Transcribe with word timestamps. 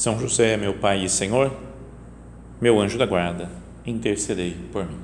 São 0.00 0.18
José, 0.18 0.56
meu 0.56 0.72
Pai 0.72 1.04
e 1.04 1.10
Senhor, 1.10 1.54
meu 2.58 2.80
anjo 2.80 2.96
da 2.96 3.04
guarda, 3.04 3.50
intercedei 3.84 4.56
por 4.72 4.86
mim. 4.86 4.98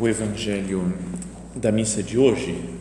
O 0.00 0.08
Evangelho 0.08 0.92
da 1.54 1.70
missa 1.70 2.02
de 2.02 2.18
hoje 2.18 2.74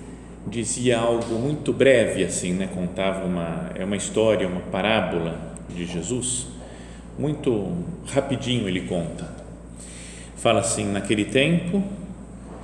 dizia 0.48 1.00
algo 1.00 1.36
muito 1.36 1.74
breve 1.74 2.24
assim, 2.24 2.54
né? 2.54 2.70
Contava 2.74 3.26
uma 3.26 3.72
é 3.76 3.84
uma 3.84 3.96
história, 3.96 4.48
uma 4.48 4.62
parábola 4.62 5.56
de 5.70 5.86
Jesus, 5.86 6.48
muito 7.18 7.74
rapidinho 8.08 8.68
ele 8.68 8.82
conta. 8.82 9.28
Fala 10.38 10.60
assim: 10.60 10.86
naquele 10.92 11.26
tempo, 11.26 11.84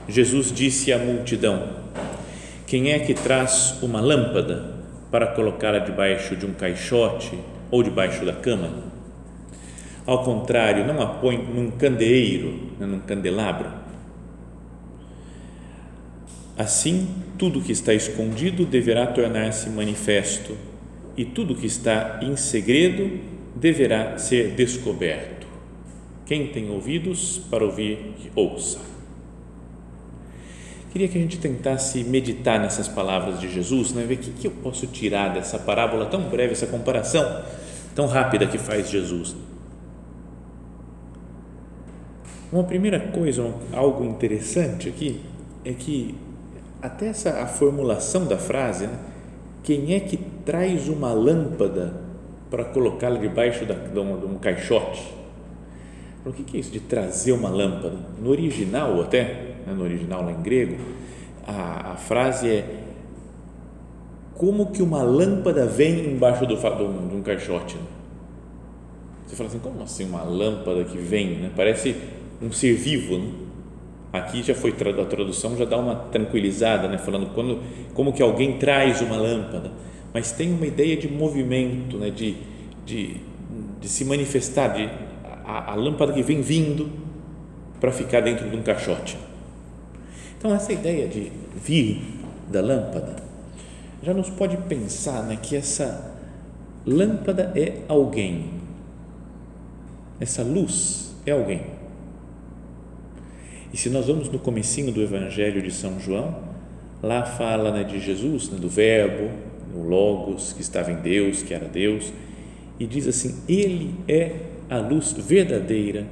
Jesus 0.08 0.52
disse 0.52 0.94
à 0.94 1.00
multidão: 1.00 1.68
Quem 2.68 2.92
é 2.92 3.00
que 3.00 3.14
traz 3.14 3.80
uma 3.82 4.00
lâmpada 4.00 4.76
para 5.09 5.28
colocá-la 5.28 5.80
debaixo 5.80 6.36
de 6.36 6.46
um 6.46 6.54
caixote 6.54 7.38
ou 7.70 7.82
debaixo 7.82 8.26
da 8.26 8.34
cama? 8.34 8.92
Ao 10.06 10.24
contrário, 10.24 10.86
não 10.86 11.02
a 11.02 11.06
põe 11.06 11.38
num 11.38 11.72
candeeiro, 11.72 12.72
né, 12.80 12.86
num 12.86 13.00
candelabro 13.00 13.81
Assim, 16.57 17.07
tudo 17.38 17.61
que 17.61 17.71
está 17.71 17.94
escondido 17.94 18.66
deverá 18.66 19.07
tornar-se 19.07 19.69
manifesto, 19.69 20.55
e 21.16 21.25
tudo 21.25 21.55
que 21.55 21.66
está 21.66 22.19
em 22.21 22.35
segredo 22.35 23.19
deverá 23.55 24.17
ser 24.17 24.52
descoberto. 24.52 25.47
Quem 26.25 26.47
tem 26.47 26.69
ouvidos 26.69 27.41
para 27.49 27.63
ouvir, 27.63 28.13
ouça. 28.35 28.79
Queria 30.91 31.07
que 31.07 31.17
a 31.17 31.22
gente 31.22 31.38
tentasse 31.38 32.03
meditar 32.03 32.59
nessas 32.59 32.88
palavras 32.88 33.39
de 33.39 33.49
Jesus, 33.49 33.94
né? 33.94 34.03
ver 34.03 34.16
o 34.16 34.17
que, 34.17 34.31
que 34.31 34.47
eu 34.47 34.52
posso 34.52 34.88
tirar 34.88 35.33
dessa 35.33 35.57
parábola 35.57 36.05
tão 36.05 36.29
breve, 36.29 36.52
essa 36.52 36.67
comparação 36.67 37.44
tão 37.95 38.07
rápida 38.07 38.45
que 38.45 38.57
faz 38.57 38.89
Jesus. 38.89 39.35
Uma 42.52 42.63
primeira 42.63 42.99
coisa, 42.99 43.53
algo 43.72 44.03
interessante 44.03 44.89
aqui, 44.89 45.22
é 45.63 45.72
que 45.72 46.16
até 46.82 47.08
essa 47.08 47.42
a 47.42 47.46
formulação 47.46 48.25
da 48.25 48.38
frase, 48.38 48.88
né? 48.88 48.97
quem 49.64 49.94
é 49.94 50.00
que 50.00 50.18
traz 50.18 50.90
uma 50.90 51.14
lâmpada 51.14 51.94
para 52.50 52.66
colocá-la 52.66 53.18
debaixo 53.18 53.66
da, 53.66 53.75
de, 53.75 54.00
um, 54.00 54.19
de 54.19 54.25
um 54.25 54.38
caixote? 54.38 55.14
O 56.25 56.31
que 56.31 56.58
é 56.58 56.59
isso 56.59 56.72
de 56.72 56.80
trazer 56.80 57.31
uma 57.31 57.50
lâmpada? 57.50 57.97
No 58.22 58.30
original, 58.30 59.00
até, 59.02 59.24
né? 59.66 59.74
no 59.75 59.84
original 59.84 60.24
lá 60.24 60.31
em 60.31 60.41
grego, 60.41 60.78
a, 61.46 61.94
a 61.94 61.96
frase 61.96 62.50
é 62.50 62.81
como 64.36 64.72
que 64.72 64.81
uma 64.81 65.03
lâmpada 65.03 65.66
vem 65.66 66.12
embaixo 66.12 66.46
do, 66.46 66.56
de, 66.56 66.84
um, 66.84 67.08
de 67.08 67.16
um 67.16 67.22
caixote? 67.22 67.75
Né? 67.75 67.84
Você 69.25 69.36
fala 69.36 69.50
assim, 69.50 69.59
como 69.59 69.84
assim 69.84 70.06
uma 70.06 70.24
lâmpada 70.24 70.84
que 70.84 70.97
vem? 70.97 71.38
Né? 71.38 71.52
Parece 71.56 71.96
um 72.41 72.52
ser 72.52 72.74
vivo, 72.74 73.18
né? 73.18 73.31
Aqui 74.13 74.44
já 74.44 74.53
foi 74.53 74.72
a 74.72 75.05
tradução 75.05 75.55
já 75.55 75.63
dá 75.63 75.77
uma 75.77 75.95
tranquilizada, 75.95 76.88
né, 76.89 76.97
falando 76.97 77.33
quando, 77.33 77.61
como 77.94 78.11
que 78.11 78.22
alguém 78.22 78.57
traz 78.57 78.99
uma 78.99 79.16
lâmpada, 79.16 79.72
mas 80.13 80.33
tem 80.33 80.51
uma 80.51 80.66
ideia 80.66 80.97
de 80.97 81.07
movimento, 81.07 81.97
né, 81.97 82.09
de, 82.09 82.35
de, 82.85 83.16
de 83.79 83.88
se 83.88 84.03
manifestar, 84.03 84.67
de 84.73 84.89
a, 85.45 85.72
a 85.72 85.75
lâmpada 85.75 86.11
que 86.11 86.22
vem 86.22 86.41
vindo 86.41 86.91
para 87.79 87.89
ficar 87.91 88.19
dentro 88.19 88.49
de 88.49 88.55
um 88.55 88.61
caixote. 88.61 89.17
Então 90.38 90.53
essa 90.53 90.73
ideia 90.73 91.07
de 91.07 91.31
vir 91.55 92.01
da 92.49 92.59
lâmpada 92.59 93.16
já 94.03 94.13
nos 94.13 94.29
pode 94.29 94.57
pensar, 94.57 95.23
né, 95.23 95.38
que 95.41 95.55
essa 95.55 96.13
lâmpada 96.85 97.53
é 97.55 97.78
alguém, 97.88 98.55
essa 100.19 100.43
luz 100.43 101.16
é 101.25 101.31
alguém 101.31 101.81
e 103.74 103.78
se 103.78 103.90
nós 103.90 104.08
vamos 104.08 104.30
no 104.30 104.38
comecinho 104.38 104.92
do 104.92 105.02
Evangelho 105.02 105.62
de 105.62 105.72
São 105.72 106.00
João, 106.00 106.44
lá 107.02 107.24
fala 107.24 107.72
né, 107.72 107.84
de 107.84 108.00
Jesus, 108.00 108.50
né, 108.50 108.59
do 108.59 108.68
Verbo, 108.68 109.30
o 109.74 109.84
Logos, 109.84 110.52
que 110.52 110.62
estava 110.62 110.92
em 110.92 110.98
Deus, 110.98 111.42
que 111.42 111.54
era 111.54 111.68
Deus, 111.68 112.12
e 112.78 112.86
diz 112.86 113.08
assim: 113.08 113.42
Ele 113.48 113.96
é 114.08 114.36
a 114.70 114.80
luz 114.80 115.14
verdadeira 115.14 116.06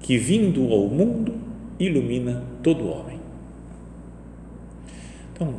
que, 0.00 0.16
vindo 0.16 0.72
ao 0.72 0.86
mundo, 0.86 1.34
ilumina 1.80 2.44
todo 2.62 2.88
homem. 2.88 3.18
Então, 5.32 5.54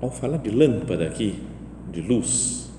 ao 0.00 0.10
falar 0.10 0.38
de 0.38 0.50
lâmpada 0.50 1.06
aqui, 1.06 1.42
de 1.92 2.00
luz, 2.00 2.70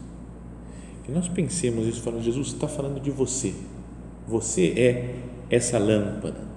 que 1.04 1.12
nós 1.12 1.28
pensemos 1.28 1.86
isso, 1.86 2.02
falando, 2.02 2.24
Jesus 2.24 2.48
está 2.48 2.68
falando 2.68 3.00
de 3.00 3.12
você. 3.12 3.54
Você 4.28 4.74
é 4.76 5.16
essa 5.52 5.78
lâmpada 5.78 6.50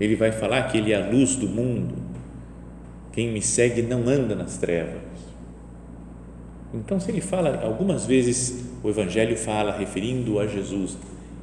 ele 0.00 0.16
vai 0.16 0.32
falar 0.32 0.64
que 0.64 0.78
ele 0.78 0.92
é 0.92 0.96
a 0.96 1.10
luz 1.10 1.36
do 1.36 1.48
mundo. 1.48 1.94
Quem 3.12 3.30
me 3.32 3.40
segue 3.40 3.82
não 3.82 4.08
anda 4.08 4.34
nas 4.34 4.56
trevas. 4.56 5.02
Então, 6.72 6.98
se 6.98 7.10
ele 7.10 7.20
fala, 7.20 7.62
algumas 7.62 8.04
vezes 8.04 8.64
o 8.82 8.88
Evangelho 8.88 9.36
fala, 9.36 9.76
referindo 9.76 10.40
a 10.40 10.46
Jesus, 10.46 10.96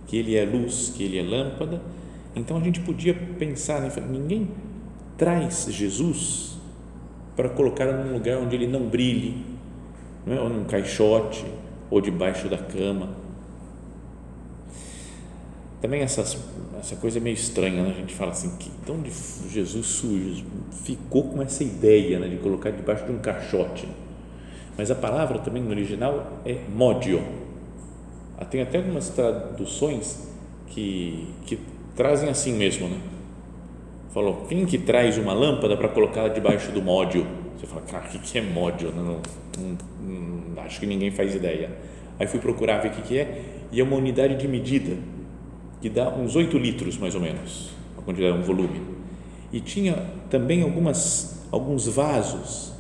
que 0.05 0.17
ele 0.17 0.35
é 0.35 0.43
luz, 0.43 0.91
que 0.95 1.03
ele 1.03 1.17
é 1.17 1.23
lâmpada, 1.23 1.81
então 2.35 2.57
a 2.57 2.59
gente 2.59 2.81
podia 2.81 3.13
pensar, 3.39 3.79
né? 3.79 3.89
ninguém 4.09 4.49
traz 5.17 5.67
Jesus 5.69 6.57
para 7.35 7.47
colocar 7.47 7.85
num 7.85 8.13
lugar 8.13 8.37
onde 8.39 8.55
ele 8.55 8.67
não 8.67 8.87
brilhe, 8.87 9.45
não 10.25 10.35
é? 10.35 10.41
ou 10.41 10.49
num 10.49 10.65
caixote, 10.65 11.45
ou 11.89 12.01
debaixo 12.01 12.49
da 12.49 12.57
cama 12.57 13.21
também 15.81 16.01
essas, 16.01 16.37
essa 16.79 16.95
coisa 16.95 17.17
é 17.17 17.21
meio 17.21 17.33
estranha, 17.33 17.81
né? 17.81 17.89
a 17.89 17.99
gente 17.99 18.13
fala 18.13 18.31
assim, 18.31 18.55
que, 18.57 18.69
de 18.85 18.91
onde 18.91 19.11
Jesus 19.49 19.87
surge, 19.87 20.45
ficou 20.83 21.23
com 21.23 21.41
essa 21.41 21.63
ideia 21.63 22.19
né, 22.19 22.27
de 22.27 22.37
colocar 22.37 22.69
debaixo 22.69 23.03
de 23.05 23.11
um 23.11 23.17
caixote. 23.17 23.87
Mas 24.77 24.91
a 24.91 24.95
palavra 24.95 25.39
também 25.39 25.63
no 25.63 25.71
original 25.71 26.39
é 26.45 26.57
módio. 26.69 27.21
Ah, 28.37 28.45
tem 28.45 28.61
até 28.61 28.77
algumas 28.77 29.09
traduções 29.09 30.27
que, 30.67 31.27
que 31.45 31.59
trazem 31.95 32.29
assim 32.29 32.53
mesmo, 32.53 32.87
né? 32.87 32.97
Falou, 34.13 34.45
quem 34.47 34.65
que 34.65 34.77
traz 34.77 35.17
uma 35.17 35.33
lâmpada 35.33 35.75
para 35.77 35.87
colocá-la 35.89 36.29
debaixo 36.29 36.71
do 36.71 36.81
módio? 36.81 37.25
Você 37.57 37.65
fala, 37.65 37.81
cara, 37.81 38.05
o 38.13 38.19
que 38.19 38.37
é 38.37 38.41
módio? 38.41 38.91
Não, 38.91 39.19
não, 39.57 39.77
não, 40.55 40.63
acho 40.63 40.79
que 40.79 40.85
ninguém 40.85 41.11
faz 41.11 41.33
ideia. 41.33 41.71
Aí 42.19 42.27
fui 42.27 42.39
procurar 42.39 42.79
ver 42.79 42.89
o 42.89 42.91
que, 42.91 43.01
que 43.01 43.17
é, 43.17 43.41
e 43.71 43.79
é 43.79 43.83
uma 43.83 43.95
unidade 43.95 44.35
de 44.35 44.47
medida 44.47 44.97
que 45.81 45.89
dá 45.89 46.09
uns 46.09 46.35
8 46.35 46.57
litros 46.57 46.97
mais 46.97 47.15
ou 47.15 47.21
menos, 47.21 47.71
a 47.97 48.01
quantidade, 48.01 48.37
um 48.37 48.41
volume. 48.41 48.81
E 49.51 49.59
tinha 49.59 50.05
também 50.29 50.61
algumas, 50.61 51.47
alguns 51.51 51.87
vasos 51.87 52.71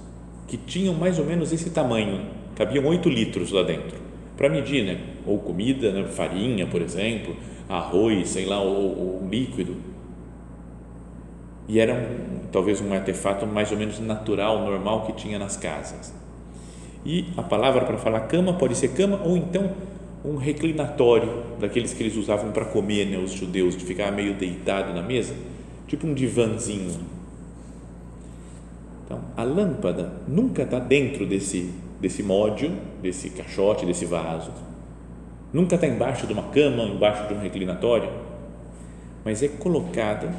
que 0.47 0.55
tinham 0.55 0.93
mais 0.93 1.17
ou 1.17 1.25
menos 1.25 1.51
esse 1.51 1.71
tamanho, 1.71 2.21
cabiam 2.55 2.85
8 2.85 3.09
litros 3.09 3.51
lá 3.51 3.63
dentro, 3.63 3.97
para 4.37 4.47
medir, 4.49 4.85
né? 4.85 4.99
ou 5.25 5.39
comida, 5.39 5.91
né? 5.91 6.03
farinha, 6.07 6.67
por 6.67 6.81
exemplo, 6.81 7.35
arroz, 7.67 8.29
sei 8.29 8.45
lá, 8.45 8.61
ou, 8.61 9.21
ou 9.21 9.27
líquido. 9.29 9.75
E 11.67 11.79
era 11.79 11.93
um, 11.93 12.47
talvez 12.51 12.81
um 12.81 12.93
artefato 12.93 13.47
mais 13.47 13.71
ou 13.71 13.77
menos 13.77 13.99
natural, 13.99 14.59
normal 14.65 15.05
que 15.05 15.13
tinha 15.13 15.39
nas 15.39 15.57
casas. 15.57 16.13
E 17.05 17.27
a 17.35 17.41
palavra 17.41 17.85
para 17.85 17.97
falar 17.97 18.21
cama 18.21 18.53
pode 18.53 18.75
ser 18.75 18.89
cama 18.89 19.21
ou 19.23 19.35
então 19.35 19.71
um 20.23 20.35
reclinatório 20.35 21.43
daqueles 21.59 21.93
que 21.93 22.03
eles 22.03 22.15
usavam 22.15 22.51
para 22.51 22.65
comer, 22.65 23.05
né, 23.05 23.17
os 23.17 23.31
judeus, 23.31 23.75
de 23.75 23.83
ficar 23.83 24.11
meio 24.11 24.35
deitado 24.35 24.93
na 24.93 25.01
mesa, 25.01 25.35
tipo 25.87 26.05
um 26.05 26.13
divanzinho. 26.13 26.99
Então, 29.05 29.21
a 29.35 29.43
lâmpada 29.43 30.13
nunca 30.27 30.63
está 30.63 30.79
dentro 30.79 31.25
desse 31.25 31.73
desse 32.01 32.23
módio, 32.23 32.75
desse 33.01 33.29
caixote, 33.29 33.85
desse 33.85 34.05
vaso. 34.05 34.51
Nunca 35.53 35.75
está 35.75 35.85
embaixo 35.85 36.25
de 36.25 36.33
uma 36.33 36.43
cama, 36.49 36.83
embaixo 36.83 37.27
de 37.27 37.35
um 37.35 37.39
reclinatório, 37.39 38.09
mas 39.23 39.43
é 39.43 39.47
colocada 39.47 40.33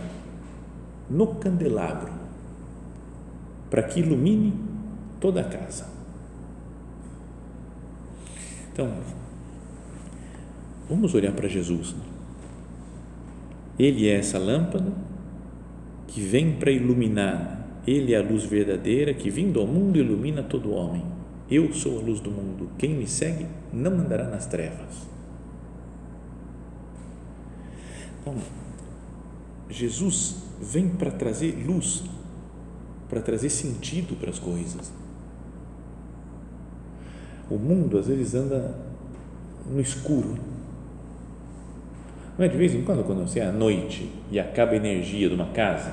no 1.09 1.37
candelabro 1.37 2.11
para 3.71 3.83
que 3.83 4.01
ilumine 4.01 4.53
toda 5.21 5.41
a 5.41 5.45
casa. 5.45 5.87
Então, 8.73 8.91
vamos 10.89 11.15
olhar 11.15 11.33
para 11.33 11.49
Jesus. 11.49 11.95
Ele 13.79 14.09
é 14.09 14.19
essa 14.19 14.39
lâmpada 14.39 14.93
que 16.07 16.21
vem 16.21 16.53
para 16.53 16.71
iluminar. 16.71 17.67
Ele 17.87 18.15
é 18.15 18.19
a 18.19 18.23
luz 18.23 18.45
verdadeira 18.45 19.13
que, 19.13 19.31
vindo 19.31 19.59
ao 19.59 19.67
mundo, 19.67 19.99
ilumina 19.99 20.43
todo 20.43 20.73
homem. 20.73 21.05
Eu 21.51 21.73
sou 21.73 21.99
a 21.99 22.03
luz 22.03 22.21
do 22.21 22.31
mundo. 22.31 22.71
Quem 22.79 22.95
me 22.95 23.07
segue 23.07 23.47
não 23.73 23.93
andará 23.93 24.29
nas 24.29 24.47
trevas. 24.47 25.07
Então, 28.21 28.37
Jesus 29.69 30.37
vem 30.61 30.89
para 30.89 31.11
trazer 31.11 31.65
luz, 31.67 32.05
para 33.09 33.21
trazer 33.21 33.51
sentido 33.51 34.15
para 34.17 34.31
as 34.31 34.39
coisas. 34.39 34.93
O 37.51 37.59
mundo 37.59 37.99
às 37.99 38.07
vezes 38.07 38.35
anda 38.35 38.79
no 39.69 39.81
escuro. 39.81 40.52
Não 42.39 42.45
é 42.45 42.49
de 42.49 42.57
vez 42.57 42.75
em 42.75 42.83
quando, 42.83 43.05
quando 43.05 43.27
você 43.27 43.41
é 43.41 43.47
à 43.47 43.53
noite 43.53 44.11
e 44.31 44.41
acaba 44.41 44.73
a 44.73 44.77
energia 44.77 45.29
de 45.29 45.35
uma 45.35 45.47
casa, 45.47 45.93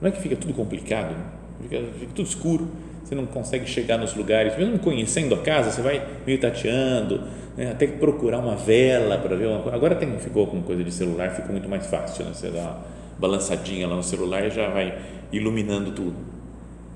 não 0.00 0.08
é 0.08 0.12
que 0.12 0.20
fica 0.20 0.34
tudo 0.34 0.54
complicado, 0.54 1.14
fica, 1.62 1.82
fica 1.98 2.12
tudo 2.14 2.26
escuro, 2.26 2.68
você 3.04 3.14
não 3.14 3.26
consegue 3.26 3.66
chegar 3.66 3.98
nos 3.98 4.14
lugares, 4.14 4.56
mesmo 4.56 4.78
conhecendo 4.78 5.34
a 5.34 5.38
casa, 5.38 5.70
você 5.70 5.82
vai 5.82 6.06
meio 6.26 6.40
tateando, 6.40 7.22
né, 7.56 7.70
até 7.70 7.86
procurar 7.86 8.38
uma 8.38 8.56
vela 8.56 9.18
para 9.18 9.36
ver 9.36 9.46
uma 9.46 9.60
coisa. 9.60 9.76
Agora 9.76 9.94
tem, 9.94 10.18
ficou 10.18 10.46
com 10.46 10.62
coisa 10.62 10.82
de 10.82 10.90
celular, 10.90 11.30
ficou 11.30 11.52
muito 11.52 11.68
mais 11.68 11.86
fácil, 11.86 12.24
né? 12.24 12.32
você 12.32 12.50
dá 12.50 12.60
uma 12.60 12.78
balançadinha 13.18 13.86
lá 13.86 13.94
no 13.94 14.02
celular 14.02 14.46
e 14.46 14.50
já 14.50 14.70
vai 14.70 14.98
iluminando 15.30 15.92
tudo. 15.92 16.16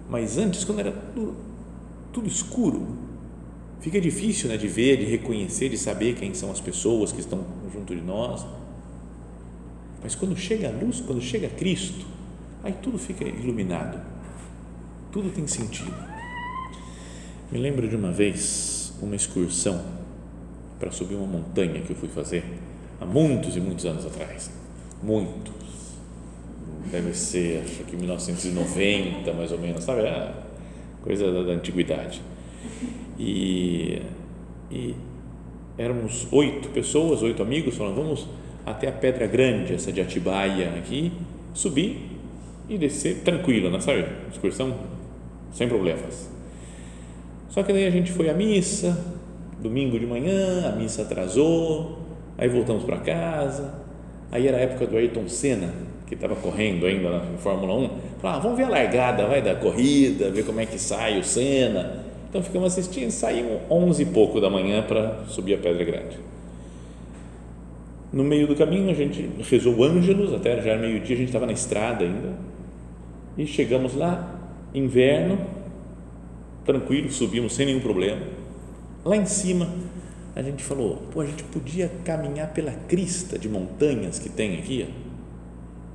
Mas 0.09 0.39
antes, 0.39 0.65
quando 0.65 0.81
era 0.81 0.93
tudo, 1.15 1.37
tudo 2.13 2.27
escuro, 2.27 2.87
fica 3.81 4.01
difícil 4.01 4.49
né, 4.49 4.57
de 4.57 4.67
ver, 4.67 4.97
de 4.97 5.05
reconhecer, 5.05 5.69
de 5.69 5.77
saber 5.77 6.15
quem 6.15 6.33
são 6.33 6.51
as 6.51 6.61
pessoas 6.61 7.13
que 7.13 7.21
estão 7.21 7.45
junto 7.73 7.95
de 7.95 8.01
nós. 8.01 8.47
Mas 10.03 10.15
quando 10.15 10.37
chega 10.37 10.69
a 10.69 10.73
luz, 10.73 11.01
quando 11.01 11.21
chega 11.21 11.49
Cristo, 11.49 12.07
aí 12.63 12.75
tudo 12.83 12.99
fica 12.99 13.25
iluminado, 13.25 14.01
tudo 15.13 15.31
tem 15.31 15.47
sentido. 15.47 15.95
Me 17.51 17.59
lembro 17.59 17.89
de 17.89 17.97
uma 17.97 18.13
vez, 18.13 18.93
uma 19.01 19.17
excursão 19.17 19.83
para 20.79 20.91
subir 20.91 21.15
uma 21.15 21.27
montanha 21.27 21.81
que 21.81 21.91
eu 21.91 21.97
fui 21.97 22.09
fazer 22.09 22.45
há 23.01 23.07
muitos 23.07 23.57
e 23.57 23.61
muitos 23.61 23.87
anos 23.87 24.07
atrás. 24.07 24.51
Muitos. 25.03 25.55
Deve 26.91 27.13
ser, 27.15 27.63
acho 27.65 27.85
que 27.85 27.97
1990, 27.97 29.33
mais 29.33 29.53
ou 29.53 29.59
menos, 29.59 29.85
sabe? 29.85 30.03
É 30.03 30.33
coisa 31.03 31.31
da, 31.33 31.43
da 31.43 31.53
antiguidade. 31.53 32.21
E, 33.19 34.03
e 34.71 34.95
éramos 35.77 36.27
oito 36.31 36.69
pessoas, 36.69 37.23
oito 37.23 37.43
amigos, 37.43 37.77
falando, 37.77 37.97
vamos 37.97 38.27
até 38.65 38.89
a 38.89 38.93
Pedra 38.93 39.27
Grande, 39.27 39.75
essa 39.75 39.93
de 39.93 40.01
Atibaia 40.01 40.75
aqui, 40.77 41.13
subir 41.55 42.19
e 42.69 42.77
descer 42.77 43.23
tranquilo, 43.25 43.71
né? 43.71 43.81
sabe? 43.81 44.05
Excursão 44.31 44.75
sem 45.53 45.69
problemas. 45.69 46.31
Só 47.49 47.63
que 47.63 47.73
daí 47.73 47.87
a 47.87 47.91
gente 47.91 48.13
foi 48.13 48.29
à 48.29 48.35
missa, 48.35 49.05
domingo 49.61 49.99
de 49.99 50.07
manhã, 50.07 50.69
a 50.69 50.77
missa 50.77 51.03
atrasou, 51.03 51.99
aí 52.37 52.49
voltamos 52.49 52.85
para 52.85 52.99
casa, 52.99 53.75
aí 54.31 54.47
era 54.47 54.59
a 54.59 54.61
época 54.61 54.87
do 54.87 54.97
Ayrton 54.97 55.29
Senna, 55.29 55.73
que 56.07 56.15
estava 56.15 56.37
correndo 56.37 56.87
ainda 56.87 57.11
na 57.11 57.21
Fórmula 57.39 57.75
1, 57.75 57.89
falou, 58.21 58.37
ah, 58.37 58.39
vamos 58.39 58.57
ver 58.57 58.65
a 58.65 58.69
largada, 58.69 59.27
vai 59.27 59.43
da 59.43 59.55
corrida, 59.55 60.31
ver 60.31 60.45
como 60.45 60.61
é 60.61 60.67
que 60.67 60.79
sai 60.79 61.19
o 61.19 61.25
Senna, 61.25 62.05
então 62.29 62.43
ficamos 62.43 62.73
assistindo, 62.73 63.11
saímos 63.11 63.61
11 63.71 64.03
e 64.03 64.07
pouco 64.07 64.41
da 64.41 64.51
manhã 64.51 64.83
para 64.83 65.25
subir 65.29 65.55
a 65.55 65.59
Pedra 65.59 65.85
Grande. 65.85 66.19
No 68.19 68.25
meio 68.25 68.49
do 68.49 68.57
caminho 68.57 68.91
a 68.91 68.95
gente 68.95 69.31
rezou 69.49 69.77
o 69.77 69.85
Ângelus, 69.85 70.35
até 70.35 70.61
já 70.61 70.71
era 70.71 70.81
meio-dia, 70.81 71.15
a 71.15 71.19
gente 71.21 71.29
estava 71.29 71.47
na 71.47 71.53
estrada 71.53 72.05
ainda, 72.05 72.35
e 73.37 73.47
chegamos 73.47 73.95
lá, 73.95 74.41
inverno, 74.75 75.39
tranquilo, 76.65 77.13
subimos 77.13 77.55
sem 77.55 77.67
nenhum 77.67 77.79
problema. 77.79 78.21
Lá 79.05 79.17
em 79.17 79.25
cima, 79.25 79.69
a 80.35 80.43
gente 80.43 80.65
falou, 80.65 81.01
pô, 81.13 81.21
a 81.21 81.27
gente 81.27 81.45
podia 81.45 81.93
caminhar 82.05 82.53
pela 82.53 82.73
crista 82.73 83.39
de 83.39 83.49
montanhas 83.49 84.19
que 84.19 84.29
tem 84.29 84.59
aqui, 84.59 84.93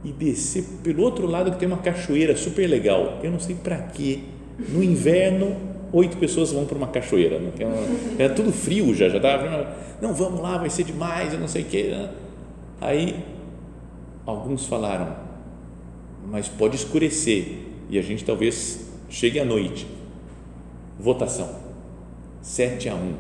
e 0.02 0.14
descer 0.14 0.64
pelo 0.82 1.04
outro 1.04 1.28
lado 1.28 1.52
que 1.52 1.60
tem 1.60 1.68
uma 1.68 1.80
cachoeira 1.80 2.38
super 2.38 2.70
legal. 2.70 3.20
Eu 3.22 3.32
não 3.32 3.40
sei 3.40 3.56
para 3.56 3.80
quê. 3.80 4.20
No 4.70 4.82
inverno, 4.82 5.58
oito 5.94 6.18
pessoas 6.18 6.52
vão 6.52 6.66
para 6.66 6.78
uma 6.78 6.88
cachoeira. 6.88 7.40
Né? 7.40 7.52
Uma, 7.62 8.22
era 8.22 8.34
tudo 8.34 8.52
frio 8.52 8.94
já, 8.94 9.08
já 9.08 9.18
estava. 9.18 9.76
Não, 10.02 10.14
vamos 10.14 10.42
lá, 10.42 10.58
vai 10.58 10.70
ser 10.70 10.84
demais, 10.84 11.34
eu 11.34 11.40
não 11.40 11.48
sei 11.48 11.62
o 11.62 11.66
quê. 11.66 11.84
Né? 11.92 12.10
Aí, 12.82 13.24
alguns 14.26 14.66
falaram, 14.66 15.16
mas 16.30 16.50
pode 16.50 16.76
escurecer 16.76 17.60
e 17.90 17.98
a 17.98 18.02
gente 18.02 18.26
talvez 18.26 18.90
chegue 19.10 19.40
à 19.40 19.46
noite. 19.46 19.88
Votação: 21.00 21.50
7 22.42 22.90
a 22.90 22.96
1. 22.96 23.14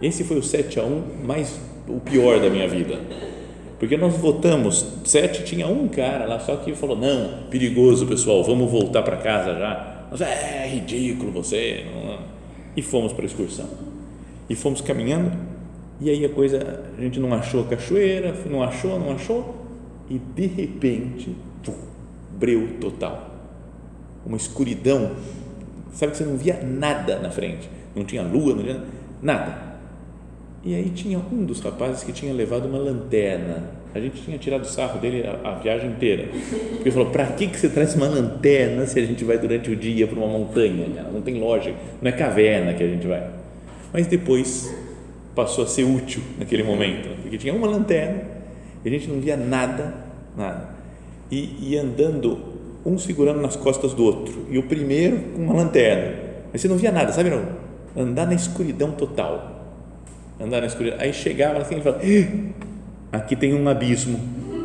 Esse 0.00 0.24
foi 0.24 0.38
o 0.38 0.42
7 0.42 0.80
a 0.80 0.84
1 0.84 1.02
mais 1.24 1.58
o 1.88 2.00
pior 2.00 2.40
da 2.40 2.48
minha 2.48 2.68
vida. 2.68 2.98
Porque 3.78 3.96
nós 3.96 4.16
votamos, 4.16 4.86
sete 5.04 5.44
tinha 5.44 5.66
um 5.66 5.88
cara 5.88 6.24
lá, 6.24 6.38
só 6.38 6.56
que 6.56 6.74
falou: 6.74 6.96
não, 6.96 7.44
perigoso 7.50 8.06
pessoal, 8.06 8.42
vamos 8.42 8.70
voltar 8.70 9.02
para 9.02 9.16
casa 9.16 9.58
já. 9.58 9.93
Nós, 10.14 10.20
é 10.20 10.68
ridículo 10.68 11.32
você. 11.32 11.84
E 12.76 12.82
fomos 12.82 13.12
para 13.12 13.24
a 13.24 13.26
excursão. 13.26 13.68
E 14.48 14.54
fomos 14.54 14.80
caminhando, 14.80 15.36
e 16.00 16.08
aí 16.08 16.24
a 16.24 16.28
coisa, 16.28 16.84
a 16.96 17.00
gente 17.00 17.18
não 17.18 17.34
achou 17.34 17.62
a 17.62 17.66
cachoeira, 17.66 18.32
não 18.48 18.62
achou, 18.62 19.00
não 19.00 19.12
achou, 19.12 19.54
e 20.08 20.18
de 20.18 20.46
repente, 20.46 21.34
breu 22.38 22.78
total. 22.80 23.30
Uma 24.24 24.36
escuridão, 24.36 25.12
sabe 25.92 26.12
que 26.12 26.18
você 26.18 26.24
não 26.24 26.36
via 26.36 26.62
nada 26.62 27.18
na 27.18 27.30
frente, 27.30 27.68
não 27.96 28.04
tinha 28.04 28.22
lua, 28.22 28.54
não 28.54 28.62
tinha 28.62 28.84
nada 29.20 29.74
e 30.64 30.74
aí 30.74 30.88
tinha 30.88 31.18
um 31.18 31.44
dos 31.44 31.60
rapazes 31.60 32.02
que 32.02 32.12
tinha 32.12 32.32
levado 32.32 32.66
uma 32.66 32.78
lanterna. 32.78 33.70
A 33.94 34.00
gente 34.00 34.22
tinha 34.22 34.36
tirado 34.36 34.66
sarro 34.66 34.98
dele 34.98 35.24
a, 35.26 35.50
a 35.50 35.54
viagem 35.54 35.90
inteira. 35.90 36.28
Ele 36.80 36.90
falou: 36.90 37.10
para 37.10 37.26
que, 37.26 37.46
que 37.46 37.58
você 37.58 37.68
traz 37.68 37.94
uma 37.94 38.08
lanterna 38.08 38.86
se 38.86 38.98
a 38.98 39.04
gente 39.04 39.24
vai 39.24 39.38
durante 39.38 39.70
o 39.70 39.76
dia 39.76 40.06
para 40.06 40.18
uma 40.18 40.26
montanha? 40.26 40.86
Não 41.12 41.22
tem 41.22 41.38
lógica, 41.38 41.76
não 42.02 42.08
é 42.08 42.12
caverna 42.12 42.74
que 42.74 42.82
a 42.82 42.88
gente 42.88 43.06
vai. 43.06 43.24
Mas 43.92 44.06
depois 44.06 44.74
passou 45.34 45.64
a 45.64 45.66
ser 45.66 45.84
útil 45.84 46.22
naquele 46.38 46.62
momento, 46.62 47.08
porque 47.22 47.38
tinha 47.38 47.54
uma 47.54 47.66
lanterna 47.66 48.22
e 48.84 48.88
a 48.88 48.90
gente 48.90 49.08
não 49.08 49.20
via 49.20 49.36
nada, 49.36 49.94
nada. 50.36 50.68
E, 51.30 51.70
e 51.70 51.76
andando, 51.76 52.38
um 52.84 52.98
segurando 52.98 53.40
nas 53.40 53.56
costas 53.56 53.94
do 53.94 54.04
outro, 54.04 54.46
e 54.50 54.58
o 54.58 54.64
primeiro 54.64 55.18
com 55.34 55.42
uma 55.42 55.54
lanterna. 55.54 56.16
Mas 56.52 56.60
você 56.60 56.68
não 56.68 56.76
via 56.76 56.92
nada, 56.92 57.12
sabe? 57.12 57.30
Não? 57.30 57.44
Andar 57.96 58.26
na 58.26 58.34
escuridão 58.34 58.90
total 58.92 59.54
andar 60.40 60.60
na 60.60 60.66
escuridão. 60.66 60.98
Aí 61.00 61.12
chegava 61.12 61.58
assim 61.58 61.78
e 61.78 61.80
falava: 61.80 62.02
aqui 63.14 63.36
tem 63.36 63.54
um 63.54 63.68
abismo, 63.68 64.18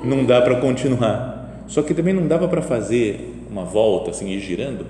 não 0.03 0.25
dá 0.25 0.41
para 0.41 0.55
continuar. 0.55 1.63
Só 1.67 1.81
que 1.83 1.93
também 1.93 2.13
não 2.13 2.27
dava 2.27 2.47
para 2.47 2.61
fazer 2.61 3.45
uma 3.49 3.63
volta 3.63 4.09
assim, 4.09 4.29
ir 4.29 4.39
girando, 4.39 4.85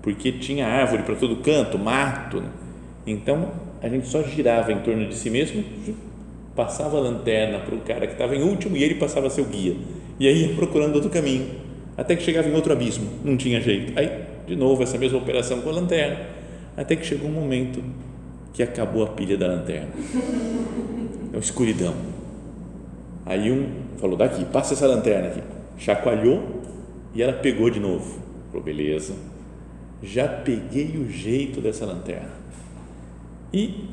porque 0.00 0.32
tinha 0.32 0.66
árvore 0.66 1.02
para 1.02 1.14
todo 1.14 1.36
canto, 1.36 1.78
mato. 1.78 2.40
Né? 2.40 2.48
Então 3.06 3.50
a 3.82 3.88
gente 3.88 4.08
só 4.08 4.22
girava 4.22 4.72
em 4.72 4.78
torno 4.78 5.06
de 5.06 5.14
si 5.14 5.28
mesmo, 5.28 5.62
passava 6.56 6.96
a 6.96 7.00
lanterna 7.00 7.58
para 7.58 7.74
o 7.74 7.80
cara 7.80 8.06
que 8.06 8.14
estava 8.14 8.34
em 8.34 8.42
último 8.42 8.76
e 8.76 8.82
ele 8.82 8.94
passava 8.94 9.28
o 9.28 9.44
guia. 9.44 9.76
E 10.18 10.26
aí 10.26 10.46
ia 10.46 10.54
procurando 10.54 10.94
outro 10.94 11.10
caminho, 11.10 11.46
até 11.96 12.16
que 12.16 12.22
chegava 12.22 12.48
em 12.48 12.54
outro 12.54 12.72
abismo, 12.72 13.06
não 13.22 13.36
tinha 13.36 13.60
jeito. 13.60 13.92
Aí, 13.98 14.10
de 14.46 14.56
novo, 14.56 14.82
essa 14.82 14.96
mesma 14.96 15.18
operação 15.18 15.60
com 15.60 15.68
a 15.68 15.72
lanterna, 15.72 16.20
até 16.76 16.96
que 16.96 17.04
chegou 17.04 17.28
um 17.28 17.32
momento 17.32 17.82
que 18.54 18.62
acabou 18.62 19.02
a 19.02 19.08
pilha 19.08 19.36
da 19.36 19.48
lanterna. 19.48 19.88
É 21.32 21.36
uma 21.36 21.40
escuridão. 21.40 22.13
Aí 23.26 23.50
um 23.50 23.98
falou: 23.98 24.16
daqui, 24.16 24.44
passa 24.44 24.74
essa 24.74 24.86
lanterna 24.86 25.28
aqui. 25.28 25.42
Chacoalhou 25.78 26.62
e 27.14 27.22
ela 27.22 27.32
pegou 27.32 27.70
de 27.70 27.80
novo. 27.80 28.20
Falou: 28.50 28.64
beleza, 28.64 29.14
já 30.02 30.28
peguei 30.28 30.96
o 30.98 31.10
jeito 31.10 31.60
dessa 31.60 31.84
lanterna. 31.84 32.32
E 33.52 33.88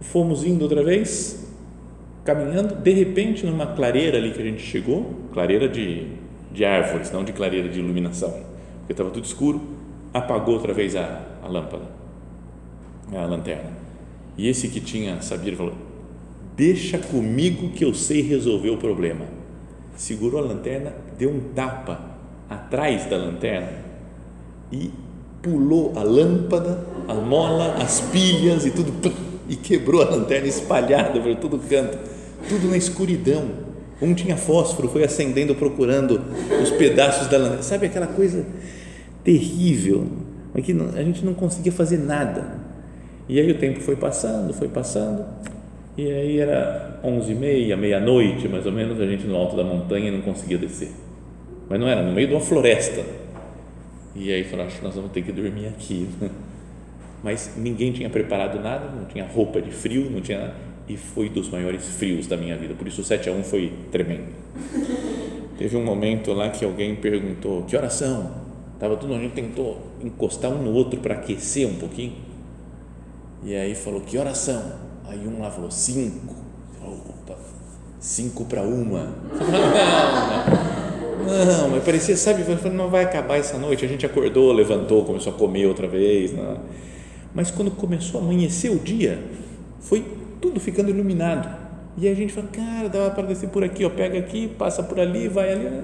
fomos 0.00 0.44
indo 0.44 0.62
outra 0.62 0.82
vez, 0.82 1.48
caminhando. 2.24 2.74
De 2.74 2.92
repente, 2.92 3.46
numa 3.46 3.66
clareira 3.66 4.18
ali 4.18 4.32
que 4.32 4.40
a 4.40 4.44
gente 4.44 4.62
chegou 4.62 5.14
clareira 5.32 5.68
de, 5.68 6.08
de 6.52 6.64
árvores, 6.64 7.10
não 7.12 7.24
de 7.24 7.32
clareira 7.32 7.68
de 7.68 7.78
iluminação, 7.78 8.30
porque 8.80 8.92
estava 8.92 9.10
tudo 9.10 9.24
escuro 9.24 9.78
apagou 10.12 10.54
outra 10.54 10.72
vez 10.72 10.96
a, 10.96 11.22
a 11.42 11.48
lâmpada 11.48 11.84
a 13.14 13.24
lanterna. 13.24 13.72
E 14.36 14.48
esse 14.48 14.68
que 14.68 14.80
tinha 14.80 15.20
sabido 15.22 15.56
falou: 15.56 15.74
Deixa 16.58 16.98
comigo 16.98 17.68
que 17.68 17.84
eu 17.84 17.94
sei 17.94 18.20
resolver 18.20 18.70
o 18.70 18.76
problema. 18.76 19.24
Segurou 19.96 20.40
a 20.40 20.44
lanterna, 20.44 20.92
deu 21.16 21.30
um 21.30 21.38
tapa 21.54 22.00
atrás 22.50 23.06
da 23.06 23.16
lanterna 23.16 23.70
e 24.72 24.90
pulou 25.40 25.92
a 25.94 26.02
lâmpada, 26.02 26.84
a 27.06 27.14
mola, 27.14 27.74
as 27.74 28.00
pilhas 28.00 28.66
e 28.66 28.72
tudo 28.72 28.92
e 29.48 29.54
quebrou 29.54 30.02
a 30.02 30.10
lanterna 30.10 30.48
espalhada 30.48 31.20
por 31.20 31.36
todo 31.36 31.60
canto, 31.60 31.96
tudo 32.48 32.68
na 32.68 32.76
escuridão. 32.76 33.68
Um 34.02 34.12
tinha 34.12 34.36
fósforo, 34.36 34.88
foi 34.88 35.04
acendendo 35.04 35.54
procurando 35.54 36.20
os 36.60 36.70
pedaços 36.72 37.28
da 37.28 37.38
lanterna. 37.38 37.62
Sabe 37.62 37.86
aquela 37.86 38.08
coisa 38.08 38.44
terrível, 39.22 40.08
que 40.64 40.72
a 40.72 41.02
gente 41.04 41.24
não 41.24 41.34
conseguia 41.34 41.70
fazer 41.70 41.98
nada. 41.98 42.58
E 43.28 43.38
aí 43.38 43.48
o 43.48 43.58
tempo 43.58 43.80
foi 43.80 43.94
passando, 43.94 44.52
foi 44.52 44.66
passando, 44.66 45.24
e 45.98 46.12
aí 46.12 46.38
era 46.38 47.00
onze 47.02 47.32
e 47.32 47.34
meia, 47.34 47.76
meia-noite, 47.76 48.46
mais 48.46 48.64
ou 48.64 48.70
menos, 48.70 49.00
a 49.00 49.04
gente 49.04 49.26
no 49.26 49.34
alto 49.34 49.56
da 49.56 49.64
montanha 49.64 50.12
não 50.12 50.20
conseguia 50.20 50.56
descer. 50.56 50.92
Mas 51.68 51.80
não 51.80 51.88
era, 51.88 52.04
no 52.04 52.12
meio 52.12 52.28
de 52.28 52.34
uma 52.34 52.40
floresta. 52.40 53.04
E 54.14 54.32
aí 54.32 54.44
falou, 54.44 54.64
acho 54.64 54.78
que 54.78 54.84
nós 54.84 54.94
vamos 54.94 55.10
ter 55.10 55.22
que 55.22 55.32
dormir 55.32 55.66
aqui. 55.66 56.08
Mas 57.20 57.54
ninguém 57.56 57.90
tinha 57.90 58.08
preparado 58.08 58.62
nada, 58.62 58.88
não 58.94 59.06
tinha 59.06 59.26
roupa 59.26 59.60
de 59.60 59.72
frio, 59.72 60.08
não 60.08 60.20
tinha 60.20 60.38
nada. 60.38 60.54
E 60.88 60.96
foi 60.96 61.28
dos 61.28 61.50
maiores 61.50 61.84
frios 61.88 62.28
da 62.28 62.36
minha 62.36 62.56
vida. 62.56 62.74
Por 62.74 62.86
isso 62.86 63.00
o 63.00 63.04
7 63.04 63.28
a 63.28 63.32
1 63.32 63.42
foi 63.42 63.72
tremendo. 63.90 64.28
Teve 65.58 65.76
um 65.76 65.84
momento 65.84 66.32
lá 66.32 66.48
que 66.50 66.64
alguém 66.64 66.94
perguntou, 66.94 67.64
que 67.64 67.76
oração? 67.76 68.46
Estava 68.74 68.96
tudo, 68.96 69.14
a 69.14 69.18
gente 69.18 69.32
tentou 69.32 69.84
encostar 70.00 70.52
um 70.52 70.62
no 70.62 70.72
outro 70.72 71.00
para 71.00 71.14
aquecer 71.14 71.66
um 71.66 71.74
pouquinho. 71.74 72.12
E 73.42 73.56
aí 73.56 73.74
falou, 73.74 74.00
que 74.00 74.16
oração? 74.16 74.86
Aí 75.08 75.26
um 75.26 75.40
lá 75.40 75.50
falou, 75.50 75.70
cinco. 75.70 76.34
Opa, 76.84 77.36
cinco 77.98 78.44
para 78.44 78.62
uma. 78.62 79.14
Não, 81.18 81.44
não, 81.44 81.68
mas 81.70 81.84
parecia, 81.84 82.16
sabe, 82.16 82.42
não 82.70 82.88
vai 82.88 83.04
acabar 83.04 83.36
essa 83.36 83.58
noite. 83.58 83.84
A 83.84 83.88
gente 83.88 84.06
acordou, 84.06 84.50
levantou, 84.50 85.04
começou 85.04 85.34
a 85.34 85.36
comer 85.36 85.66
outra 85.66 85.86
vez. 85.86 86.32
Não. 86.32 86.58
Mas 87.34 87.50
quando 87.50 87.70
começou 87.70 88.20
a 88.20 88.24
amanhecer 88.24 88.70
o 88.70 88.78
dia, 88.78 89.22
foi 89.80 90.02
tudo 90.40 90.58
ficando 90.58 90.88
iluminado. 90.88 91.54
E 91.98 92.08
a 92.08 92.14
gente 92.14 92.32
fala, 92.32 92.46
cara, 92.46 92.88
dava 92.88 93.10
para 93.10 93.24
descer 93.24 93.50
por 93.50 93.62
aqui, 93.62 93.84
ó, 93.84 93.90
pega 93.90 94.18
aqui, 94.18 94.48
passa 94.48 94.82
por 94.82 94.98
ali, 94.98 95.28
vai 95.28 95.52
ali. 95.52 95.82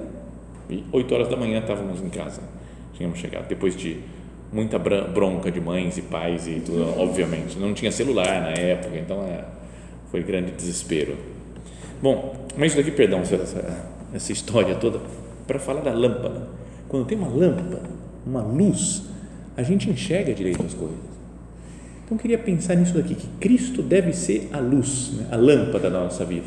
E 0.70 0.84
oito 0.92 1.12
horas 1.14 1.28
da 1.28 1.36
manhã 1.36 1.58
estávamos 1.58 2.00
em 2.00 2.08
casa. 2.08 2.40
Tínhamos 2.94 3.18
chegado, 3.18 3.46
depois 3.48 3.76
de 3.76 4.00
muita 4.54 4.78
bronca 4.78 5.50
de 5.50 5.60
mães 5.60 5.98
e 5.98 6.02
pais 6.02 6.46
e 6.46 6.62
tudo, 6.64 7.00
obviamente. 7.00 7.58
Não 7.58 7.74
tinha 7.74 7.90
celular 7.90 8.40
na 8.40 8.50
época, 8.50 8.96
então 8.96 9.24
é, 9.24 9.44
foi 10.12 10.22
grande 10.22 10.52
desespero. 10.52 11.16
Bom, 12.00 12.46
mas 12.56 12.68
isso 12.68 12.76
daqui, 12.76 12.92
perdão, 12.92 13.20
essa, 13.20 13.86
essa 14.14 14.32
história 14.32 14.76
toda, 14.76 15.00
para 15.44 15.58
falar 15.58 15.80
da 15.80 15.92
lâmpada. 15.92 16.48
Quando 16.88 17.04
tem 17.04 17.18
uma 17.18 17.28
lâmpada, 17.28 17.82
uma 18.24 18.42
luz, 18.42 19.02
a 19.56 19.62
gente 19.64 19.90
enxerga 19.90 20.32
direito 20.32 20.62
as 20.64 20.72
coisas. 20.72 21.14
Então, 22.04 22.16
eu 22.16 22.20
queria 22.20 22.38
pensar 22.38 22.76
nisso 22.76 22.94
daqui, 22.94 23.16
que 23.16 23.26
Cristo 23.40 23.82
deve 23.82 24.12
ser 24.12 24.50
a 24.52 24.60
luz, 24.60 25.14
né? 25.14 25.26
a 25.32 25.36
lâmpada 25.36 25.90
da 25.90 26.00
nossa 26.00 26.24
vida. 26.24 26.46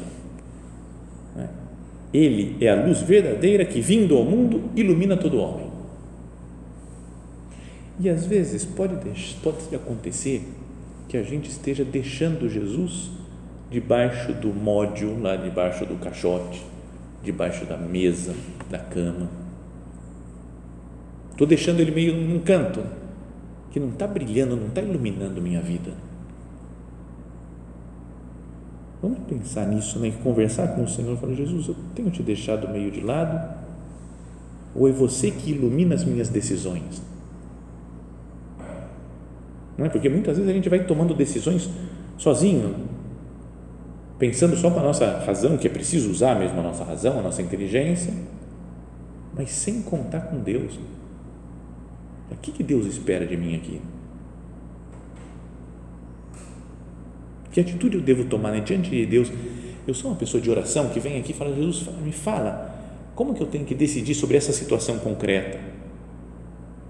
Né? 1.35 1.49
Ele 2.13 2.55
é 2.61 2.69
a 2.69 2.85
luz 2.85 3.01
verdadeira 3.01 3.65
que, 3.65 3.81
vindo 3.81 4.15
ao 4.15 4.23
mundo, 4.23 4.69
ilumina 4.75 5.17
todo 5.17 5.39
homem. 5.39 5.66
E 7.99 8.09
às 8.09 8.25
vezes 8.25 8.63
pode, 8.63 8.95
pode 9.41 9.75
acontecer 9.75 10.47
que 11.07 11.17
a 11.17 11.23
gente 11.23 11.49
esteja 11.49 11.83
deixando 11.83 12.49
Jesus 12.49 13.09
debaixo 13.71 14.33
do 14.33 14.53
módio, 14.53 15.19
lá 15.19 15.35
debaixo 15.35 15.85
do 15.85 15.95
caixote, 15.95 16.63
debaixo 17.23 17.65
da 17.65 17.77
mesa, 17.77 18.35
da 18.69 18.77
cama. 18.77 19.29
Estou 21.31 21.47
deixando 21.47 21.79
ele 21.79 21.91
meio 21.91 22.15
num 22.15 22.39
canto, 22.39 22.83
que 23.71 23.79
não 23.79 23.89
está 23.89 24.07
brilhando, 24.07 24.55
não 24.55 24.67
está 24.67 24.81
iluminando 24.81 25.41
minha 25.41 25.61
vida. 25.61 25.91
Vamos 29.01 29.19
pensar 29.27 29.67
nisso, 29.67 29.99
né? 29.99 30.11
conversar 30.23 30.69
com 30.69 30.83
o 30.83 30.87
Senhor 30.87 31.13
e 31.13 31.17
falar: 31.17 31.33
Jesus, 31.33 31.67
eu 31.67 31.75
tenho 31.93 32.09
te 32.09 32.23
deixado 32.23 32.67
meio 32.67 32.89
de 32.89 33.01
lado, 33.01 33.55
ou 34.75 34.87
é 34.87 34.91
você 34.91 35.29
que 35.29 35.51
ilumina 35.51 35.93
as 35.95 36.03
minhas 36.03 36.29
decisões? 36.29 37.01
Não 39.77 39.85
é? 39.85 39.89
Porque 39.89 40.09
muitas 40.09 40.37
vezes 40.37 40.49
a 40.49 40.53
gente 40.53 40.69
vai 40.69 40.83
tomando 40.83 41.13
decisões 41.13 41.69
sozinho, 42.17 42.75
pensando 44.17 44.55
só 44.55 44.71
com 44.71 44.79
a 44.79 44.83
nossa 44.83 45.19
razão, 45.19 45.57
que 45.57 45.67
é 45.67 45.69
preciso 45.69 46.09
usar 46.09 46.35
mesmo 46.35 46.59
a 46.59 46.63
nossa 46.63 46.83
razão, 46.83 47.19
a 47.19 47.21
nossa 47.21 47.41
inteligência, 47.41 48.13
mas 49.35 49.51
sem 49.51 49.81
contar 49.81 50.21
com 50.21 50.39
Deus. 50.39 50.79
O 52.31 52.35
que, 52.41 52.51
que 52.51 52.63
Deus 52.63 52.85
espera 52.85 53.25
de 53.25 53.37
mim 53.37 53.55
aqui? 53.55 53.79
Que 57.51 57.61
atitude 57.61 57.97
eu 57.97 58.01
devo 58.01 58.25
tomar 58.25 58.51
né? 58.51 58.59
diante 58.59 58.89
de 58.89 59.05
Deus? 59.05 59.31
Eu 59.87 59.93
sou 59.93 60.11
uma 60.11 60.17
pessoa 60.17 60.41
de 60.41 60.49
oração 60.49 60.89
que 60.89 60.99
vem 60.99 61.19
aqui 61.19 61.31
e 61.31 61.35
fala: 61.35 61.55
Jesus, 61.55 61.87
me 62.03 62.11
fala, 62.11 62.75
como 63.15 63.33
que 63.33 63.41
eu 63.41 63.47
tenho 63.47 63.65
que 63.65 63.73
decidir 63.73 64.13
sobre 64.13 64.37
essa 64.37 64.51
situação 64.51 64.99
concreta? 64.99 65.59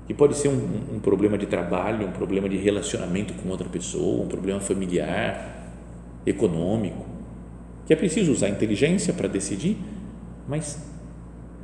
Que 0.08 0.14
pode 0.14 0.38
ser 0.38 0.48
um, 0.48 0.96
um, 0.96 1.00
problema 1.00 1.38
de 1.38 1.46
trabalho, 1.46 2.08
um 2.08 2.12
problema 2.12 2.48
de 2.48 2.56
relacionamento 2.56 3.34
com 3.34 3.50
outra 3.50 3.68
pessoa, 3.68 4.24
um 4.24 4.28
problema 4.28 4.60
familiar, 4.60 5.74
econômico, 6.26 7.06
que 7.86 7.94
é 7.94 7.96
preciso 7.96 8.32
usar 8.32 8.50
inteligência 8.50 9.14
para 9.14 9.28
decidir, 9.28 9.78
mas 10.48 10.82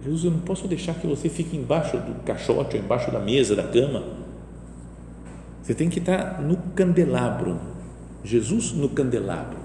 Jesus, 0.03 0.25
eu 0.25 0.31
não 0.31 0.41
posso 0.41 0.67
deixar 0.67 0.95
que 0.95 1.07
você 1.07 1.29
fique 1.29 1.55
embaixo 1.55 1.95
do 1.95 2.15
caixote 2.25 2.75
ou 2.75 2.83
embaixo 2.83 3.09
da 3.09 3.19
mesa, 3.19 3.55
da 3.55 3.63
cama. 3.63 4.03
Você 5.61 5.73
tem 5.73 5.89
que 5.89 5.99
estar 5.99 6.41
no 6.41 6.57
candelabro. 6.75 7.57
Jesus 8.21 8.73
no 8.73 8.89
candelabro. 8.89 9.62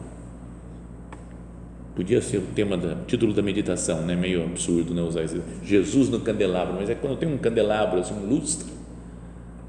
Podia 1.99 2.23
ser 2.23 2.37
o 2.37 2.47
tema 2.55 2.77
da 2.77 2.95
título 3.09 3.35
da 3.35 3.43
meditação, 3.43 4.03
né? 4.03 4.15
Meio 4.15 4.45
absurdo, 4.45 4.95
né? 4.95 5.03
Usar 5.03 5.25
esse 5.25 5.43
Jesus 5.65 6.09
no 6.09 6.21
candelabro, 6.21 6.75
mas 6.75 6.89
é 6.89 6.95
quando 6.95 7.19
tem 7.19 7.29
um 7.29 7.37
candelabro, 7.37 7.99
assim, 7.99 8.15
um 8.15 8.25
lustre, 8.25 8.69